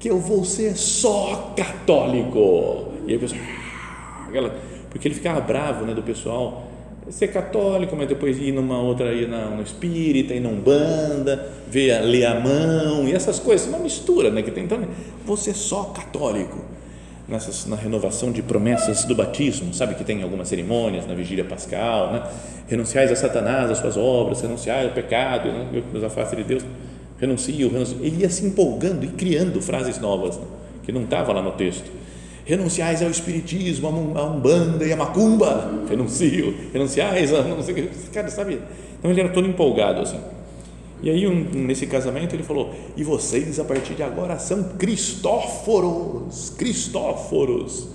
que 0.00 0.10
eu 0.10 0.18
vou 0.18 0.44
ser 0.44 0.76
só 0.76 1.54
católico. 1.56 2.92
E 3.06 3.12
aí 3.12 3.16
o 3.16 3.20
pessoal, 3.20 3.40
ah", 3.40 4.26
aquela, 4.28 4.54
porque 4.90 5.06
ele 5.06 5.14
ficava 5.14 5.40
bravo, 5.40 5.84
né, 5.84 5.94
do 5.94 6.02
pessoal 6.02 6.64
ser 7.10 7.28
católico, 7.28 7.94
mas 7.94 8.08
depois 8.08 8.38
ir 8.38 8.50
numa 8.50 8.80
outra, 8.80 9.12
ir 9.12 9.28
na, 9.28 9.50
no 9.50 9.62
espírita, 9.62 10.32
ir 10.32 10.40
na 10.40 10.48
umbanda, 10.48 11.52
ver, 11.68 12.00
ler 12.00 12.24
a 12.24 12.40
mão 12.40 13.06
e 13.06 13.12
essas 13.12 13.38
coisas, 13.38 13.68
uma 13.68 13.78
mistura, 13.78 14.30
né, 14.30 14.42
que 14.42 14.50
tem 14.50 14.66
também. 14.66 14.88
Vou 15.24 15.36
ser 15.36 15.54
só 15.54 15.84
católico 15.84 16.58
nessas, 17.28 17.66
na 17.66 17.76
renovação 17.76 18.30
de 18.30 18.42
promessas 18.42 19.04
do 19.04 19.14
batismo, 19.14 19.72
sabe 19.72 19.94
que 19.94 20.04
tem 20.04 20.22
algumas 20.22 20.48
cerimônias 20.48 21.06
na 21.06 21.14
vigília 21.14 21.44
pascal, 21.44 22.12
né? 22.12 22.22
renunciais 22.68 23.10
a 23.10 23.16
Satanás, 23.16 23.70
as 23.70 23.78
suas 23.78 23.96
obras, 23.96 24.40
renunciai 24.40 24.86
ao 24.86 24.92
pecado, 24.92 25.50
né? 25.50 25.82
nos 25.92 26.04
afaste 26.04 26.36
de 26.36 26.44
Deus, 26.44 26.64
renuncio, 27.18 27.70
renuncio. 27.70 27.98
Ele 28.02 28.22
ia 28.22 28.30
se 28.30 28.44
empolgando 28.44 29.04
e 29.04 29.08
criando 29.08 29.60
frases 29.60 29.98
novas, 29.98 30.36
né? 30.36 30.44
que 30.82 30.92
não 30.92 31.04
estava 31.04 31.32
lá 31.32 31.42
no 31.42 31.52
texto. 31.52 31.90
Renunciais 32.44 33.02
ao 33.02 33.08
espiritismo, 33.08 33.88
a 34.14 34.24
umbanda 34.24 34.84
e 34.84 34.92
a 34.92 34.96
macumba, 34.96 35.86
renuncio, 35.88 36.54
renunciais 36.74 37.32
a 37.32 37.42
não 37.42 37.62
sei 37.62 37.72
o 37.72 37.76
que, 37.76 38.10
cara, 38.10 38.28
sabe? 38.28 38.60
Então 38.98 39.10
ele 39.10 39.20
era 39.20 39.30
todo 39.30 39.48
empolgado 39.48 40.02
assim. 40.02 40.20
E 41.02 41.10
aí, 41.10 41.26
um, 41.26 41.44
nesse 41.52 41.86
casamento, 41.86 42.34
ele 42.34 42.42
falou: 42.42 42.74
E 42.96 43.04
vocês, 43.04 43.58
a 43.60 43.64
partir 43.64 43.94
de 43.94 44.02
agora, 44.02 44.38
são 44.38 44.76
Cristóforos. 44.78 46.50
Cristóforos. 46.50 47.88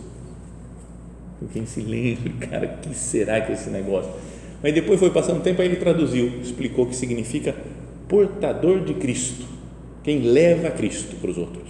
Fiquei 1.40 1.62
em 1.62 1.66
silêncio, 1.66 2.34
cara, 2.50 2.68
que 2.68 2.94
será 2.94 3.42
que 3.42 3.52
é 3.52 3.56
esse 3.56 3.70
negócio? 3.70 4.12
Mas 4.62 4.74
depois 4.74 5.00
foi 5.00 5.10
passando 5.10 5.42
tempo, 5.42 5.62
aí 5.62 5.70
ele 5.70 5.78
traduziu, 5.78 6.28
explicou 6.42 6.86
que 6.86 6.96
significa 6.96 7.56
portador 8.10 8.84
de 8.84 8.94
Cristo, 8.96 9.46
quem 10.04 10.20
leva 10.20 10.70
Cristo 10.72 11.16
para 11.16 11.30
os 11.30 11.38
outros. 11.38 11.70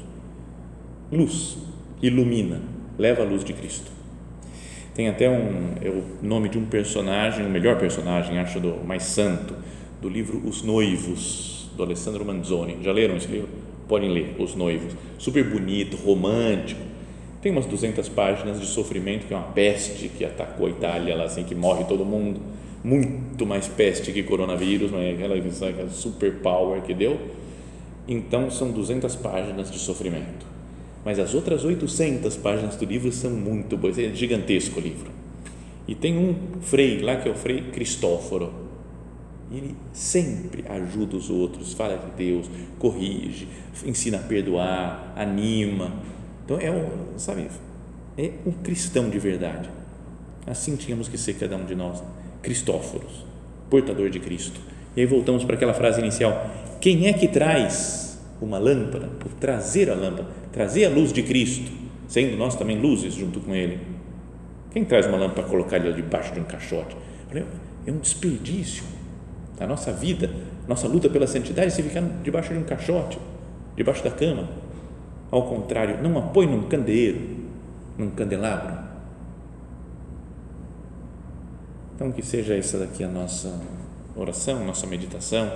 Luz, 1.12 1.58
ilumina, 2.02 2.62
leva 2.98 3.22
a 3.22 3.26
luz 3.26 3.44
de 3.44 3.54
Cristo. 3.54 3.92
Tem 4.96 5.08
até 5.08 5.30
um, 5.30 5.76
é 5.82 5.90
o 5.90 6.04
nome 6.22 6.50
de 6.50 6.58
um 6.58 6.66
personagem, 6.66 7.46
o 7.46 7.50
melhor 7.50 7.78
personagem, 7.78 8.40
acho, 8.40 8.60
do 8.60 8.84
mais 8.84 9.04
santo, 9.04 9.54
do 10.02 10.08
livro 10.08 10.42
Os 10.46 10.64
Noivos, 10.64 11.70
do 11.76 11.84
Alessandro 11.84 12.24
Manzoni. 12.24 12.78
Já 12.82 12.92
leram 12.92 13.18
esse 13.18 13.28
livro? 13.28 13.50
Podem 13.88 14.10
ler, 14.10 14.36
Os 14.40 14.56
Noivos. 14.56 14.94
Super 15.18 15.44
bonito, 15.44 15.98
romântico. 15.98 16.82
Tem 17.42 17.52
umas 17.52 17.66
200 17.66 18.08
páginas 18.10 18.60
de 18.60 18.66
sofrimento, 18.66 19.26
que 19.26 19.34
é 19.34 19.38
uma 19.38 19.48
peste 19.48 20.10
que 20.10 20.24
atacou 20.24 20.68
a 20.68 20.70
Itália, 20.70 21.16
lá, 21.16 21.26
assim, 21.26 21.44
que 21.44 21.56
morre 21.56 21.84
todo 21.84 22.06
mundo. 22.06 22.40
Muito 22.84 23.46
mais 23.46 23.68
peste 23.68 24.12
que 24.12 24.24
coronavírus, 24.24 24.92
mas 24.92 25.14
aquela, 25.14 25.36
aquela 25.36 25.90
super 25.90 26.36
power 26.36 26.82
que 26.82 26.94
deu. 26.94 27.20
Então, 28.08 28.50
são 28.50 28.72
200 28.72 29.16
páginas 29.18 29.70
de 29.70 29.80
sofrimento. 29.80 30.46
Mas 31.04 31.20
as 31.20 31.34
outras 31.34 31.64
800 31.64 32.38
páginas 32.38 32.76
do 32.76 32.86
livro 32.86 33.12
são 33.12 33.32
muito 33.32 33.76
boas. 33.78 33.98
É 33.98 34.10
gigantesco 34.14 34.80
o 34.80 34.84
livro. 34.84 35.12
E 35.88 35.96
tem 35.96 36.18
um 36.18 36.36
frei 36.62 37.00
lá, 37.00 37.18
que 37.18 37.28
é 37.28 37.32
o 37.32 37.36
frei 37.36 37.64
Cristóforo 37.72 38.69
e 39.52 39.58
ele 39.58 39.76
sempre 39.92 40.64
ajuda 40.70 41.18
os 41.18 41.30
outros, 41.30 41.74
fala 41.74 41.98
de 41.98 42.12
Deus, 42.12 42.50
corrige, 42.78 43.48
ensina 43.84 44.18
a 44.18 44.22
perdoar, 44.22 45.14
anima. 45.16 45.94
Então 46.46 46.60
é 46.60 46.70
um, 46.70 47.18
sabe, 47.18 47.48
é 48.18 48.32
um 48.46 48.52
cristão 48.52 49.10
de 49.10 49.18
verdade. 49.18 49.70
Assim 50.46 50.76
tínhamos 50.76 51.08
que 51.08 51.18
ser 51.18 51.34
cada 51.34 51.58
um 51.58 51.66
de 51.66 51.76
nós, 51.76 52.04
Cristóforos, 52.44 53.26
portador 53.70 54.10
de 54.10 54.20
Cristo. 54.20 54.60
E 54.96 55.02
aí 55.02 55.06
voltamos 55.06 55.44
para 55.44 55.56
aquela 55.56 55.74
frase 55.74 56.00
inicial: 56.00 56.50
quem 56.80 57.08
é 57.08 57.14
que 57.14 57.28
traz 57.28 58.20
uma 58.40 58.60
lâmpada? 58.60 59.08
Por 59.20 59.32
trazer 59.34 59.90
a 59.90 59.96
lâmpada, 59.96 60.28
trazer 60.52 60.86
a 60.86 60.90
luz 60.90 61.12
de 61.12 61.24
Cristo, 61.24 61.72
sendo 62.08 62.38
nós 62.38 62.56
também 62.56 62.80
luzes 62.80 63.16
junto 63.16 63.40
com 63.40 63.56
Ele. 63.56 63.80
Quem 64.72 64.86
traz 64.86 65.08
uma 65.08 65.18
lâmpada 65.18 65.42
para 65.42 65.50
colocar 65.50 65.78
ali 65.78 65.92
debaixo 65.94 66.34
de 66.34 66.40
um 66.40 66.44
caixote? 66.44 66.96
É 67.86 67.92
um 67.92 67.98
desperdício 67.98 68.84
a 69.60 69.68
nossa 69.68 69.92
vida, 69.92 70.30
nossa 70.68 70.88
luta 70.88 71.10
pela 71.10 71.28
santidade, 71.28 71.74
se 71.74 71.84
ficar 71.84 72.02
debaixo 72.24 72.54
de 72.54 72.60
um 72.60 72.64
caixote, 72.64 73.20
debaixo 73.76 74.04
da 74.04 74.12
cama. 74.12 74.48
Ao 75.30 75.44
contrário, 75.44 76.02
não 76.02 76.18
apoie 76.18 76.48
num 76.48 76.64
candeeiro, 76.64 77.20
num 77.98 78.10
candelabro. 78.10 78.78
Então, 81.96 82.12
que 82.12 82.26
seja 82.26 82.56
essa 82.56 82.80
daqui 82.80 83.04
a 83.04 83.08
nossa 83.10 83.60
oração, 84.16 84.66
nossa 84.66 84.88
meditação 84.88 85.52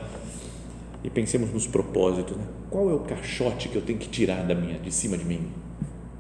e 1.01 1.09
pensemos 1.09 1.51
nos 1.51 1.65
propósitos. 1.65 2.35
Né? 2.35 2.43
Qual 2.69 2.89
é 2.89 2.93
o 2.93 2.99
caixote 2.99 3.69
que 3.69 3.77
eu 3.77 3.81
tenho 3.81 3.97
que 3.97 4.09
tirar 4.09 4.43
da 4.45 4.53
minha, 4.53 4.77
de 4.77 4.91
cima 4.91 5.17
de 5.17 5.23
mim? 5.23 5.49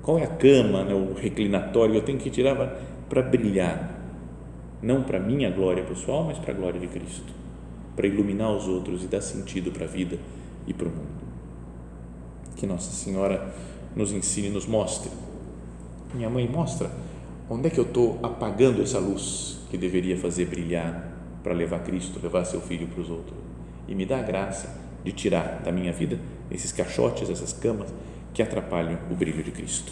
Qual 0.01 0.17
é 0.17 0.23
a 0.23 0.27
cama, 0.27 0.83
né, 0.83 0.93
o 0.93 1.13
reclinatório 1.13 1.91
que 1.91 1.97
eu 1.99 2.05
tenho 2.05 2.17
que 2.17 2.29
tirar 2.29 2.55
para 3.09 3.21
brilhar? 3.21 3.99
Não 4.81 5.03
para 5.03 5.19
minha 5.19 5.49
glória 5.49 5.83
pessoal, 5.83 6.23
mas 6.23 6.37
para 6.37 6.53
a 6.53 6.55
glória 6.55 6.79
de 6.79 6.87
Cristo 6.87 7.42
para 7.95 8.07
iluminar 8.07 8.51
os 8.51 8.67
outros 8.67 9.03
e 9.03 9.07
dar 9.07 9.21
sentido 9.21 9.71
para 9.71 9.85
a 9.85 9.87
vida 9.87 10.17
e 10.67 10.73
para 10.73 10.87
o 10.87 10.91
mundo. 10.91 11.23
Que 12.55 12.65
Nossa 12.65 12.91
Senhora 12.91 13.53
nos 13.95 14.11
ensine, 14.11 14.49
nos 14.49 14.65
mostre. 14.65 15.11
Minha 16.13 16.29
mãe 16.29 16.47
mostra 16.47 16.91
onde 17.49 17.67
é 17.67 17.69
que 17.69 17.79
eu 17.79 17.83
estou 17.83 18.19
apagando 18.23 18.81
essa 18.81 18.99
luz 18.99 19.59
que 19.69 19.77
deveria 19.77 20.17
fazer 20.17 20.45
brilhar 20.45 21.11
para 21.43 21.53
levar 21.53 21.79
Cristo, 21.79 22.19
levar 22.21 22.45
seu 22.45 22.61
Filho 22.61 22.87
para 22.87 23.01
os 23.01 23.09
outros. 23.09 23.37
E 23.87 23.93
me 23.93 24.05
dá 24.05 24.19
a 24.19 24.23
graça 24.23 24.81
de 25.03 25.11
tirar 25.11 25.61
da 25.63 25.71
minha 25.71 25.91
vida 25.91 26.17
esses 26.49 26.71
caixotes, 26.71 27.29
essas 27.29 27.51
camas 27.51 27.93
que 28.33 28.41
atrapalham 28.41 28.97
o 29.11 29.15
brilho 29.15 29.43
de 29.43 29.51
Cristo. 29.51 29.91